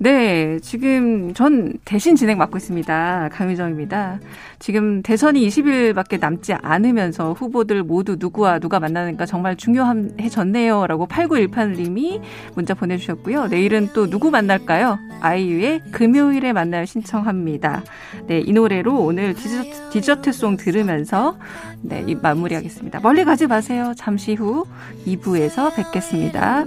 네, 0.00 0.60
지금 0.60 1.34
전 1.34 1.72
대신 1.84 2.14
진행 2.14 2.38
맡고 2.38 2.56
있습니다. 2.56 3.30
강유정입니다. 3.32 4.20
지금 4.60 5.02
대선이 5.02 5.46
20일밖에 5.48 6.20
남지 6.20 6.52
않으면서 6.54 7.32
후보들 7.32 7.82
모두 7.82 8.16
누구와 8.16 8.60
누가 8.60 8.78
만나는가 8.78 9.26
정말 9.26 9.56
중요해졌네요. 9.56 10.86
라고 10.86 11.08
8918님이 11.08 12.20
문자 12.54 12.74
보내주셨고요. 12.74 13.48
내일은 13.48 13.88
또 13.92 14.08
누구 14.08 14.30
만날까요? 14.30 15.00
아이유의 15.20 15.82
금요일에 15.90 16.52
만날 16.52 16.86
신청합니다. 16.86 17.82
네, 18.28 18.38
이 18.38 18.52
노래로 18.52 19.00
오늘 19.00 19.34
디저트, 19.34 19.90
디저트송 19.90 20.58
들으면서 20.58 21.36
네, 21.82 22.04
이 22.06 22.14
마무리하겠습니다. 22.14 23.00
멀리 23.00 23.24
가지 23.24 23.48
마세요. 23.48 23.94
잠시 23.96 24.34
후 24.34 24.64
2부에서 25.06 25.74
뵙겠습니다. 25.74 26.66